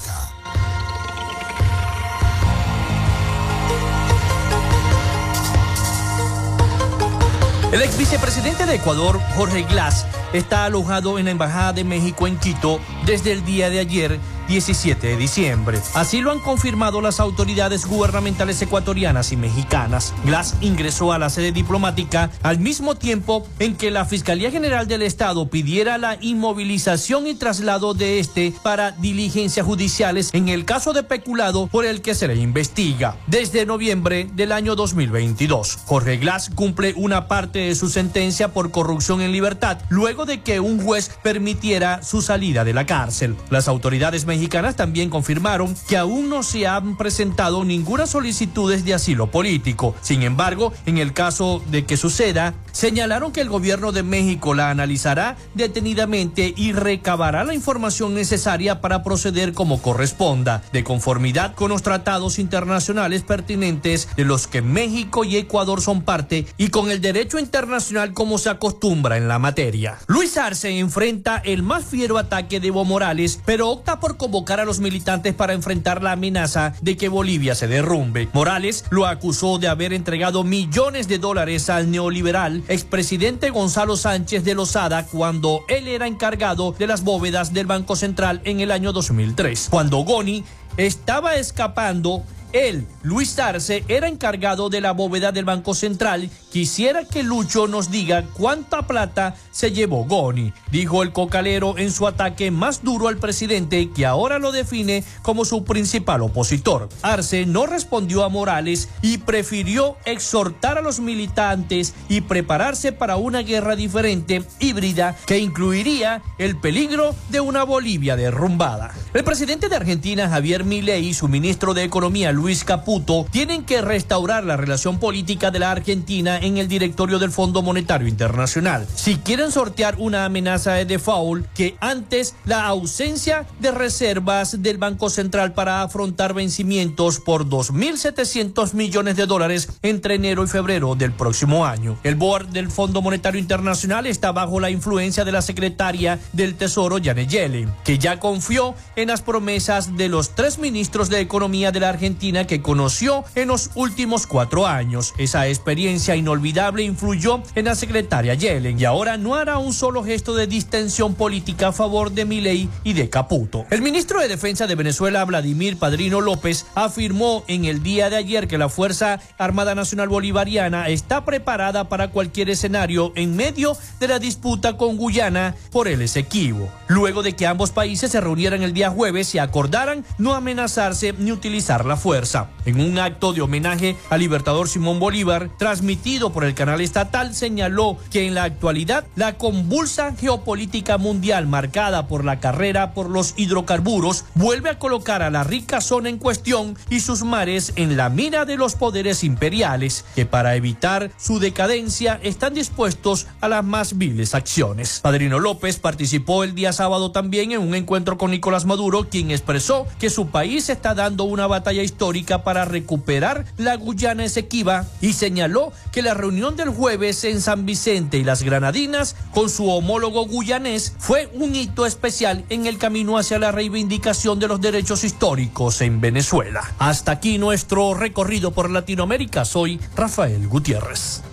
El 7.73 7.81
ex 7.81 7.97
vicepresidente 7.97 8.67
de 8.67 8.75
Ecuador, 8.75 9.19
Jorge 9.35 9.63
Glass, 9.63 10.05
está 10.31 10.65
alojado 10.65 11.17
en 11.17 11.25
la 11.25 11.31
Embajada 11.31 11.73
de 11.73 11.83
México 11.83 12.27
en 12.27 12.37
Quito 12.37 12.79
desde 13.03 13.31
el 13.31 13.43
día 13.45 13.71
de 13.71 13.79
ayer 13.79 14.19
17 14.47 15.07
de 15.07 15.17
diciembre. 15.17 15.79
Así 15.93 16.21
lo 16.21 16.31
han 16.31 16.39
confirmado 16.39 17.01
las 17.01 17.19
autoridades 17.19 17.85
gubernamentales 17.85 18.61
ecuatorianas 18.61 19.31
y 19.31 19.37
mexicanas. 19.37 20.13
Glass 20.25 20.55
ingresó 20.61 21.11
a 21.11 21.19
la 21.19 21.29
sede 21.29 21.51
diplomática 21.51 22.31
al 22.41 22.59
mismo 22.59 22.95
tiempo 22.95 23.47
en 23.59 23.75
que 23.75 23.91
la 23.91 24.05
Fiscalía 24.05 24.51
General 24.51 24.87
del 24.87 25.01
Estado 25.01 25.49
pidiera 25.49 25.97
la 25.97 26.17
inmovilización 26.21 27.27
y 27.27 27.35
traslado 27.35 27.93
de 27.93 28.19
este 28.19 28.53
para 28.63 28.91
diligencias 28.91 29.65
judiciales 29.65 30.29
en 30.33 30.49
el 30.49 30.65
caso 30.65 30.93
de 30.93 31.03
peculado 31.03 31.67
por 31.67 31.85
el 31.85 32.01
que 32.01 32.15
se 32.15 32.27
le 32.27 32.35
investiga. 32.35 33.17
Desde 33.27 33.65
noviembre 33.65 34.29
del 34.33 34.51
año 34.51 34.75
2022, 34.75 35.79
Jorge 35.85 36.17
Glass 36.17 36.49
cumple 36.53 36.93
una 36.95 37.27
parte 37.27 37.59
de 37.59 37.75
su 37.75 37.89
sentencia 37.89 38.53
por 38.53 38.71
corrupción 38.71 39.21
en 39.21 39.31
libertad 39.31 39.79
luego 39.89 40.25
de 40.25 40.41
que 40.41 40.59
un 40.59 40.81
juez 40.83 41.11
permitiera 41.21 42.03
su 42.03 42.21
salida 42.21 42.63
de 42.63 42.73
la 42.73 42.85
cárcel. 42.85 43.35
Las 43.49 43.67
autoridades 43.67 44.25
mexicanas 44.33 44.75
también 44.75 45.11
confirmaron 45.11 45.75
que 45.87 45.95
aún 45.95 46.27
no 46.27 46.41
se 46.41 46.65
han 46.65 46.97
presentado 46.97 47.63
ninguna 47.63 48.07
solicitudes 48.07 48.83
de 48.83 48.95
asilo 48.95 49.29
político. 49.29 49.93
Sin 50.01 50.23
embargo, 50.23 50.73
en 50.87 50.97
el 50.97 51.13
caso 51.13 51.61
de 51.69 51.85
que 51.85 51.97
suceda, 51.97 52.55
señalaron 52.71 53.31
que 53.31 53.41
el 53.41 53.49
gobierno 53.49 53.91
de 53.91 54.01
México 54.01 54.55
la 54.55 54.71
analizará 54.71 55.37
detenidamente 55.53 56.51
y 56.57 56.71
recabará 56.71 57.43
la 57.43 57.53
información 57.53 58.15
necesaria 58.15 58.81
para 58.81 59.03
proceder 59.03 59.53
como 59.53 59.83
corresponda, 59.83 60.63
de 60.73 60.83
conformidad 60.83 61.53
con 61.53 61.69
los 61.69 61.83
tratados 61.83 62.39
internacionales 62.39 63.21
pertinentes 63.21 64.07
de 64.15 64.25
los 64.25 64.47
que 64.47 64.63
México 64.63 65.25
y 65.25 65.37
Ecuador 65.37 65.79
son 65.79 66.01
parte 66.01 66.47
y 66.57 66.69
con 66.69 66.89
el 66.89 67.01
derecho 67.01 67.37
internacional 67.37 68.13
como 68.13 68.39
se 68.39 68.49
acostumbra 68.49 69.17
en 69.17 69.27
la 69.27 69.37
materia. 69.37 69.99
Luis 70.07 70.37
Arce 70.37 70.79
enfrenta 70.79 71.37
el 71.37 71.61
más 71.61 71.85
fiero 71.85 72.17
ataque 72.17 72.59
de 72.59 72.69
Evo 72.69 72.83
Morales, 72.83 73.39
pero 73.45 73.69
opta 73.69 73.99
por 73.99 74.17
convocar 74.23 74.61
a 74.61 74.63
los 74.63 74.79
militantes 74.79 75.33
para 75.33 75.51
enfrentar 75.51 76.01
la 76.01 76.13
amenaza 76.13 76.71
de 76.79 76.95
que 76.95 77.09
Bolivia 77.09 77.55
se 77.55 77.67
derrumbe. 77.67 78.29
Morales 78.31 78.85
lo 78.89 79.05
acusó 79.05 79.57
de 79.57 79.67
haber 79.67 79.91
entregado 79.91 80.45
millones 80.45 81.09
de 81.09 81.17
dólares 81.17 81.69
al 81.69 81.91
neoliberal 81.91 82.63
expresidente 82.69 83.49
Gonzalo 83.49 83.97
Sánchez 83.97 84.45
de 84.45 84.55
Lozada 84.55 85.07
cuando 85.07 85.65
él 85.67 85.89
era 85.89 86.07
encargado 86.07 86.71
de 86.71 86.87
las 86.87 87.03
bóvedas 87.03 87.51
del 87.51 87.65
Banco 87.65 87.97
Central 87.97 88.39
en 88.45 88.61
el 88.61 88.71
año 88.71 88.93
2003. 88.93 89.67
Cuando 89.69 89.97
Goni 90.05 90.45
estaba 90.77 91.35
escapando 91.35 92.23
él, 92.53 92.87
Luis 93.01 93.37
Arce, 93.39 93.83
era 93.87 94.07
encargado 94.07 94.69
de 94.69 94.79
la 94.79 94.93
bóveda 94.93 95.31
del 95.31 95.43
Banco 95.43 95.73
Central, 95.73 96.29
quisiera 96.51 97.03
que 97.03 97.23
Lucho 97.23 97.67
nos 97.67 97.91
diga 97.91 98.25
cuánta 98.33 98.87
plata 98.87 99.35
se 99.51 99.71
llevó 99.71 100.05
Goni, 100.05 100.53
dijo 100.71 101.03
el 101.03 101.11
cocalero 101.11 101.77
en 101.77 101.91
su 101.91 102.07
ataque 102.07 102.51
más 102.51 102.83
duro 102.83 103.07
al 103.07 103.17
presidente 103.17 103.89
que 103.91 104.05
ahora 104.05 104.39
lo 104.39 104.51
define 104.51 105.03
como 105.23 105.45
su 105.45 105.65
principal 105.65 106.21
opositor. 106.21 106.89
Arce 107.01 107.45
no 107.45 107.65
respondió 107.65 108.23
a 108.23 108.29
Morales 108.29 108.89
y 109.01 109.17
prefirió 109.17 109.97
exhortar 110.05 110.77
a 110.77 110.81
los 110.81 110.99
militantes 110.99 111.95
y 112.07 112.21
prepararse 112.21 112.91
para 112.91 113.17
una 113.17 113.41
guerra 113.41 113.75
diferente, 113.75 114.43
híbrida, 114.59 115.15
que 115.25 115.39
incluiría 115.39 116.21
el 116.37 116.59
peligro 116.59 117.15
de 117.29 117.39
una 117.39 117.63
Bolivia 117.63 118.15
derrumbada. 118.15 118.93
El 119.13 119.23
presidente 119.23 119.69
de 119.69 119.75
Argentina, 119.75 120.29
Javier 120.29 120.63
Milei, 120.63 121.07
y 121.07 121.13
su 121.13 121.27
ministro 121.27 121.73
de 121.73 121.83
Economía, 121.83 122.31
Luis 122.31 122.42
Caputo, 122.65 123.25
tienen 123.31 123.63
que 123.63 123.81
restaurar 123.81 124.43
la 124.43 124.57
relación 124.57 124.99
política 124.99 125.49
de 125.49 125.59
la 125.59 125.71
Argentina 125.71 126.37
en 126.37 126.57
el 126.57 126.67
directorio 126.67 127.17
del 127.17 127.31
Fondo 127.31 127.61
Monetario 127.61 128.07
Internacional. 128.07 128.85
Si 128.93 129.15
quieren 129.15 129.49
sortear 129.49 129.95
una 129.97 130.25
amenaza 130.25 130.73
de 130.73 130.83
default, 130.83 131.47
que 131.53 131.77
antes 131.79 132.35
la 132.45 132.67
ausencia 132.67 133.47
de 133.59 133.71
reservas 133.71 134.61
del 134.61 134.77
Banco 134.77 135.09
Central 135.09 135.53
para 135.53 135.83
afrontar 135.83 136.33
vencimientos 136.33 137.21
por 137.21 137.47
2.700 137.47 138.73
millones 138.73 139.15
de 139.15 139.25
dólares 139.25 139.69
entre 139.81 140.15
enero 140.15 140.43
y 140.43 140.47
febrero 140.47 140.95
del 140.95 141.13
próximo 141.13 141.65
año. 141.65 141.97
El 142.03 142.15
board 142.15 142.49
del 142.49 142.69
Fondo 142.69 143.01
Monetario 143.01 143.39
Internacional 143.39 144.05
está 144.05 144.33
bajo 144.33 144.59
la 144.59 144.69
influencia 144.69 145.23
de 145.23 145.31
la 145.31 145.41
secretaria 145.41 146.19
del 146.33 146.55
Tesoro, 146.55 146.97
Janet 147.01 147.29
Yellen, 147.29 147.71
que 147.85 147.97
ya 147.97 148.19
confió 148.19 148.75
en 148.97 149.07
las 149.07 149.21
promesas 149.21 149.95
de 149.95 150.09
los 150.09 150.35
tres 150.35 150.59
ministros 150.59 151.09
de 151.09 151.21
Economía 151.21 151.71
de 151.71 151.79
la 151.79 151.89
Argentina 151.89 152.32
que 152.47 152.61
conoció 152.61 153.23
en 153.35 153.49
los 153.49 153.69
últimos 153.75 154.27
cuatro 154.27 154.67
años. 154.67 155.13
Esa 155.17 155.47
experiencia 155.47 156.15
inolvidable 156.15 156.83
influyó 156.83 157.41
en 157.55 157.65
la 157.65 157.75
secretaria 157.75 158.33
Yellen 158.33 158.79
y 158.79 158.85
ahora 158.85 159.17
no 159.17 159.35
hará 159.35 159.59
un 159.59 159.73
solo 159.73 160.03
gesto 160.03 160.33
de 160.33 160.47
distensión 160.47 161.15
política 161.15 161.67
a 161.67 161.71
favor 161.71 162.11
de 162.11 162.25
Milei 162.25 162.67
y 162.83 162.93
de 162.93 163.09
Caputo. 163.09 163.65
El 163.69 163.81
ministro 163.81 164.19
de 164.19 164.27
Defensa 164.27 164.67
de 164.67 164.75
Venezuela, 164.75 165.23
Vladimir 165.25 165.77
Padrino 165.77 166.19
López, 166.19 166.65
afirmó 166.75 167.43
en 167.47 167.65
el 167.65 167.83
día 167.83 168.09
de 168.09 168.17
ayer 168.17 168.47
que 168.47 168.57
la 168.57 168.69
Fuerza 168.69 169.19
Armada 169.37 169.75
Nacional 169.75 170.09
Bolivariana 170.09 170.89
está 170.89 171.25
preparada 171.25 171.87
para 171.87 172.09
cualquier 172.09 172.49
escenario 172.49 173.13
en 173.15 173.35
medio 173.35 173.77
de 173.99 174.07
la 174.07 174.19
disputa 174.19 174.75
con 174.77 174.97
Guyana 174.97 175.55
por 175.71 175.87
el 175.87 176.01
Esequibo, 176.01 176.71
luego 176.87 177.21
de 177.21 177.33
que 177.33 177.47
ambos 177.47 177.71
países 177.71 178.11
se 178.11 178.21
reunieran 178.21 178.63
el 178.63 178.73
día 178.73 178.89
jueves 178.89 179.35
y 179.35 179.39
acordaran 179.39 180.05
no 180.17 180.33
amenazarse 180.33 181.13
ni 181.13 181.31
utilizar 181.31 181.85
la 181.85 181.97
fuerza. 181.97 182.22
En 182.65 182.79
un 182.79 182.99
acto 182.99 183.33
de 183.33 183.41
homenaje 183.41 183.97
al 184.09 184.21
libertador 184.21 184.69
Simón 184.69 184.99
Bolívar, 184.99 185.49
transmitido 185.57 186.31
por 186.31 186.45
el 186.45 186.53
canal 186.53 186.79
estatal, 186.79 187.35
señaló 187.35 187.97
que 188.11 188.25
en 188.25 188.33
la 188.33 188.43
actualidad 188.43 189.05
la 189.15 189.37
convulsa 189.37 190.15
geopolítica 190.15 190.97
mundial 190.97 191.47
marcada 191.47 192.07
por 192.07 192.23
la 192.23 192.39
carrera 192.39 192.93
por 192.93 193.09
los 193.09 193.33
hidrocarburos 193.35 194.23
vuelve 194.35 194.69
a 194.69 194.79
colocar 194.79 195.21
a 195.21 195.29
la 195.29 195.43
rica 195.43 195.81
zona 195.81 196.09
en 196.09 196.17
cuestión 196.17 196.77
y 196.89 197.01
sus 197.01 197.23
mares 197.23 197.73
en 197.75 197.97
la 197.97 198.09
mira 198.09 198.45
de 198.45 198.55
los 198.55 198.75
poderes 198.75 199.23
imperiales, 199.23 200.05
que 200.15 200.25
para 200.25 200.55
evitar 200.55 201.11
su 201.17 201.39
decadencia 201.39 202.19
están 202.23 202.53
dispuestos 202.53 203.27
a 203.41 203.49
las 203.49 203.65
más 203.65 203.97
viles 203.97 204.33
acciones. 204.33 204.99
Padrino 205.01 205.39
López 205.39 205.79
participó 205.79 206.43
el 206.43 206.55
día 206.55 206.71
sábado 206.71 207.11
también 207.11 207.51
en 207.51 207.59
un 207.59 207.75
encuentro 207.75 208.17
con 208.17 208.31
Nicolás 208.31 208.65
Maduro, 208.65 209.09
quien 209.09 209.31
expresó 209.31 209.87
que 209.99 210.09
su 210.09 210.27
país 210.27 210.69
está 210.69 210.93
dando 210.93 211.25
una 211.25 211.47
batalla 211.47 211.83
histórica 211.83 212.02
para 212.43 212.65
recuperar 212.65 213.45
la 213.55 213.77
Guyana 213.77 214.25
Esequiba 214.25 214.85
y 214.99 215.13
señaló 215.13 215.71
que 215.93 216.01
la 216.01 216.13
reunión 216.13 216.57
del 216.57 216.67
jueves 216.67 217.23
en 217.23 217.39
San 217.39 217.65
Vicente 217.65 218.17
y 218.17 218.25
las 218.25 218.43
Granadinas 218.43 219.15
con 219.33 219.49
su 219.49 219.69
homólogo 219.69 220.27
guyanés 220.27 220.95
fue 220.99 221.29
un 221.33 221.55
hito 221.55 221.85
especial 221.85 222.43
en 222.49 222.65
el 222.65 222.77
camino 222.77 223.17
hacia 223.17 223.39
la 223.39 223.53
reivindicación 223.53 224.37
de 224.37 224.49
los 224.49 224.59
derechos 224.59 225.05
históricos 225.05 225.79
en 225.79 226.01
Venezuela. 226.01 226.73
Hasta 226.77 227.13
aquí 227.13 227.37
nuestro 227.37 227.93
recorrido 227.93 228.51
por 228.51 228.69
Latinoamérica. 228.69 229.45
Soy 229.45 229.79
Rafael 229.95 230.45
Gutiérrez. 230.49 231.23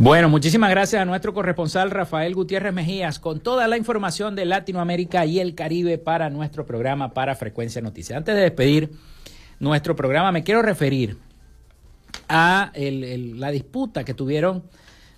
Bueno, 0.00 0.28
muchísimas 0.28 0.70
gracias 0.70 1.02
a 1.02 1.04
nuestro 1.04 1.34
corresponsal 1.34 1.90
Rafael 1.90 2.32
Gutiérrez 2.32 2.72
Mejías 2.72 3.18
con 3.18 3.40
toda 3.40 3.66
la 3.66 3.76
información 3.76 4.36
de 4.36 4.44
Latinoamérica 4.44 5.26
y 5.26 5.40
el 5.40 5.56
Caribe 5.56 5.98
para 5.98 6.30
nuestro 6.30 6.64
programa 6.64 7.12
para 7.14 7.34
Frecuencia 7.34 7.82
Noticias. 7.82 8.16
Antes 8.16 8.36
de 8.36 8.42
despedir 8.42 8.92
nuestro 9.58 9.96
programa, 9.96 10.30
me 10.30 10.44
quiero 10.44 10.62
referir 10.62 11.18
a 12.28 12.70
la 12.76 13.50
disputa 13.50 14.04
que 14.04 14.14
tuvieron 14.14 14.62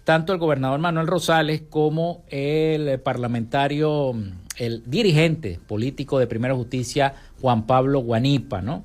tanto 0.04 0.32
el 0.32 0.38
gobernador 0.38 0.80
Manuel 0.80 1.08
Rosales 1.08 1.60
como 1.68 2.24
el 2.30 2.98
parlamentario, 3.00 4.14
el 4.56 4.82
dirigente 4.86 5.60
político 5.66 6.18
de 6.18 6.26
Primera 6.26 6.54
Justicia, 6.54 7.12
Juan 7.42 7.66
Pablo 7.66 8.00
Guanipa, 8.00 8.62
¿no? 8.62 8.84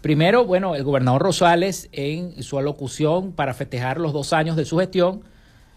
Primero, 0.00 0.46
bueno, 0.46 0.74
el 0.74 0.84
gobernador 0.84 1.20
Rosales 1.20 1.90
en 1.92 2.42
su 2.42 2.58
alocución 2.58 3.32
para 3.32 3.52
festejar 3.52 4.00
los 4.00 4.14
dos 4.14 4.32
años 4.32 4.56
de 4.56 4.64
su 4.64 4.78
gestión, 4.78 5.33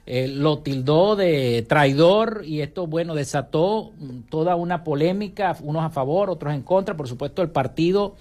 eh, 0.09 0.29
lo 0.29 0.59
tildó 0.59 1.17
de 1.17 1.65
traidor 1.67 2.43
y 2.45 2.61
esto, 2.61 2.87
bueno, 2.87 3.13
desató 3.13 3.91
toda 4.29 4.55
una 4.55 4.85
polémica, 4.85 5.55
unos 5.61 5.83
a 5.83 5.89
favor, 5.89 6.29
otros 6.29 6.53
en 6.53 6.61
contra. 6.61 6.95
Por 6.95 7.09
supuesto, 7.09 7.41
el 7.41 7.49
partido 7.49 8.15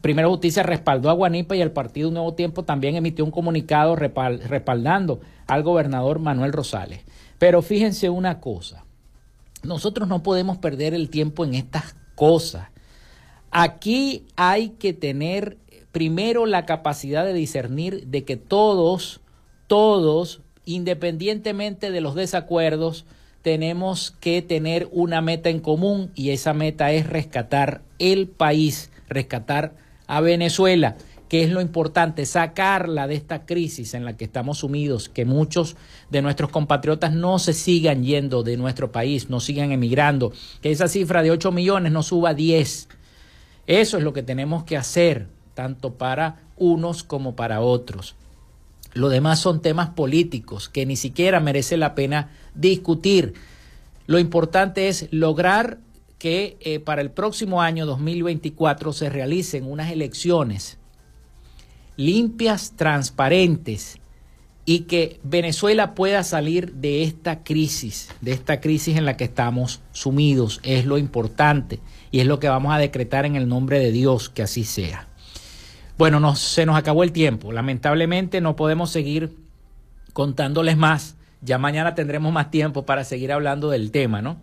Primero 0.00 0.30
Justicia 0.30 0.62
respaldó 0.62 1.10
a 1.10 1.14
Guanipa 1.14 1.56
y 1.56 1.60
el 1.60 1.72
partido 1.72 2.10
Nuevo 2.10 2.34
Tiempo 2.34 2.64
también 2.64 2.96
emitió 2.96 3.24
un 3.24 3.30
comunicado 3.30 3.96
respaldando 3.96 5.20
al 5.46 5.62
gobernador 5.62 6.20
Manuel 6.20 6.52
Rosales. 6.52 7.00
Pero 7.38 7.62
fíjense 7.62 8.08
una 8.10 8.40
cosa, 8.40 8.84
nosotros 9.62 10.08
no 10.08 10.22
podemos 10.22 10.58
perder 10.58 10.94
el 10.94 11.10
tiempo 11.10 11.44
en 11.44 11.54
estas 11.54 11.96
cosas. 12.14 12.68
Aquí 13.50 14.26
hay 14.36 14.70
que 14.70 14.92
tener 14.92 15.58
primero 15.90 16.46
la 16.46 16.66
capacidad 16.66 17.24
de 17.24 17.34
discernir 17.34 18.06
de 18.06 18.24
que 18.24 18.36
todos, 18.36 19.20
todos 19.66 20.40
independientemente 20.64 21.90
de 21.90 22.00
los 22.00 22.14
desacuerdos, 22.14 23.04
tenemos 23.42 24.12
que 24.20 24.42
tener 24.42 24.88
una 24.92 25.20
meta 25.20 25.48
en 25.48 25.60
común 25.60 26.10
y 26.14 26.30
esa 26.30 26.52
meta 26.52 26.92
es 26.92 27.06
rescatar 27.06 27.82
el 27.98 28.28
país, 28.28 28.90
rescatar 29.08 29.72
a 30.06 30.20
Venezuela, 30.20 30.96
que 31.28 31.44
es 31.44 31.50
lo 31.50 31.60
importante, 31.60 32.26
sacarla 32.26 33.06
de 33.06 33.14
esta 33.14 33.46
crisis 33.46 33.94
en 33.94 34.04
la 34.04 34.16
que 34.16 34.24
estamos 34.24 34.58
sumidos, 34.58 35.08
que 35.08 35.24
muchos 35.24 35.76
de 36.10 36.22
nuestros 36.22 36.50
compatriotas 36.50 37.12
no 37.12 37.38
se 37.38 37.52
sigan 37.52 38.02
yendo 38.02 38.42
de 38.42 38.56
nuestro 38.56 38.90
país, 38.90 39.30
no 39.30 39.38
sigan 39.38 39.70
emigrando, 39.70 40.32
que 40.60 40.72
esa 40.72 40.88
cifra 40.88 41.22
de 41.22 41.30
8 41.30 41.52
millones 41.52 41.92
no 41.92 42.02
suba 42.02 42.30
a 42.30 42.34
10. 42.34 42.88
Eso 43.68 43.96
es 43.96 44.02
lo 44.02 44.12
que 44.12 44.24
tenemos 44.24 44.64
que 44.64 44.76
hacer, 44.76 45.28
tanto 45.54 45.94
para 45.94 46.40
unos 46.56 47.04
como 47.04 47.36
para 47.36 47.60
otros. 47.60 48.16
Lo 48.92 49.08
demás 49.08 49.38
son 49.38 49.62
temas 49.62 49.90
políticos 49.90 50.68
que 50.68 50.86
ni 50.86 50.96
siquiera 50.96 51.40
merece 51.40 51.76
la 51.76 51.94
pena 51.94 52.30
discutir. 52.54 53.34
Lo 54.06 54.18
importante 54.18 54.88
es 54.88 55.08
lograr 55.10 55.78
que 56.18 56.58
eh, 56.60 56.80
para 56.80 57.00
el 57.00 57.10
próximo 57.10 57.62
año 57.62 57.86
2024 57.86 58.92
se 58.92 59.08
realicen 59.08 59.70
unas 59.70 59.90
elecciones 59.90 60.78
limpias, 61.96 62.72
transparentes 62.76 63.98
y 64.64 64.80
que 64.80 65.20
Venezuela 65.22 65.94
pueda 65.94 66.24
salir 66.24 66.72
de 66.74 67.02
esta 67.02 67.42
crisis, 67.42 68.08
de 68.20 68.32
esta 68.32 68.60
crisis 68.60 68.96
en 68.96 69.04
la 69.04 69.16
que 69.16 69.24
estamos 69.24 69.80
sumidos. 69.92 70.60
Es 70.62 70.86
lo 70.86 70.96
importante 70.96 71.80
y 72.10 72.20
es 72.20 72.26
lo 72.26 72.38
que 72.40 72.48
vamos 72.48 72.72
a 72.72 72.78
decretar 72.78 73.26
en 73.26 73.36
el 73.36 73.48
nombre 73.48 73.78
de 73.78 73.92
Dios, 73.92 74.30
que 74.30 74.42
así 74.42 74.64
sea. 74.64 75.09
Bueno, 76.00 76.34
se 76.34 76.64
nos 76.64 76.78
acabó 76.78 77.02
el 77.04 77.12
tiempo. 77.12 77.52
Lamentablemente 77.52 78.40
no 78.40 78.56
podemos 78.56 78.88
seguir 78.88 79.36
contándoles 80.14 80.78
más. 80.78 81.18
Ya 81.42 81.58
mañana 81.58 81.94
tendremos 81.94 82.32
más 82.32 82.50
tiempo 82.50 82.86
para 82.86 83.04
seguir 83.04 83.30
hablando 83.32 83.68
del 83.68 83.90
tema, 83.90 84.22
¿no? 84.22 84.40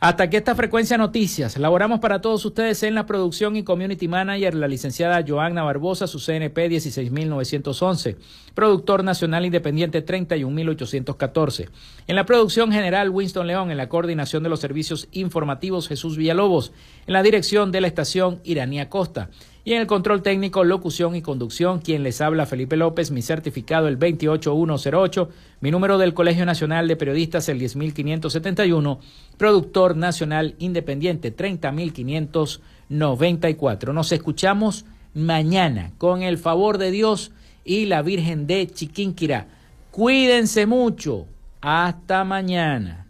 Hasta 0.00 0.24
aquí 0.24 0.36
esta 0.36 0.56
frecuencia 0.56 0.98
noticias. 0.98 1.56
Laboramos 1.58 2.00
para 2.00 2.20
todos 2.20 2.44
ustedes 2.44 2.82
en 2.82 2.96
la 2.96 3.06
producción 3.06 3.54
y 3.54 3.62
community 3.62 4.08
manager, 4.08 4.56
la 4.56 4.66
licenciada 4.66 5.24
Joanna 5.24 5.62
Barbosa, 5.62 6.08
su 6.08 6.18
CNP 6.18 6.68
16911. 6.68 8.16
Productor 8.54 9.04
nacional 9.04 9.44
independiente 9.44 10.02
31814. 10.02 11.68
En 12.08 12.16
la 12.16 12.26
producción 12.26 12.72
general, 12.72 13.10
Winston 13.10 13.46
León. 13.46 13.70
En 13.70 13.76
la 13.76 13.88
coordinación 13.88 14.42
de 14.42 14.48
los 14.48 14.58
servicios 14.58 15.06
informativos, 15.12 15.86
Jesús 15.86 16.16
Villalobos. 16.16 16.72
En 17.06 17.12
la 17.12 17.22
dirección 17.22 17.70
de 17.70 17.80
la 17.80 17.86
estación, 17.86 18.40
Iranía 18.42 18.88
Costa. 18.88 19.30
Y 19.62 19.74
en 19.74 19.82
el 19.82 19.86
control 19.86 20.22
técnico, 20.22 20.64
locución 20.64 21.14
y 21.14 21.22
conducción, 21.22 21.80
quien 21.80 22.02
les 22.02 22.22
habla 22.22 22.46
Felipe 22.46 22.78
López, 22.78 23.10
mi 23.10 23.20
certificado 23.20 23.88
el 23.88 23.98
28108, 23.98 25.28
mi 25.60 25.70
número 25.70 25.98
del 25.98 26.14
Colegio 26.14 26.46
Nacional 26.46 26.88
de 26.88 26.96
Periodistas 26.96 27.50
el 27.50 27.58
10571, 27.58 29.00
productor 29.36 29.96
nacional 29.96 30.54
independiente 30.58 31.30
30594. 31.30 33.92
Nos 33.92 34.12
escuchamos 34.12 34.86
mañana 35.12 35.92
con 35.98 36.22
el 36.22 36.38
favor 36.38 36.78
de 36.78 36.90
Dios 36.90 37.32
y 37.62 37.84
la 37.84 38.00
Virgen 38.00 38.46
de 38.46 38.66
Chiquinquirá. 38.66 39.48
Cuídense 39.90 40.64
mucho. 40.64 41.26
Hasta 41.60 42.24
mañana. 42.24 43.09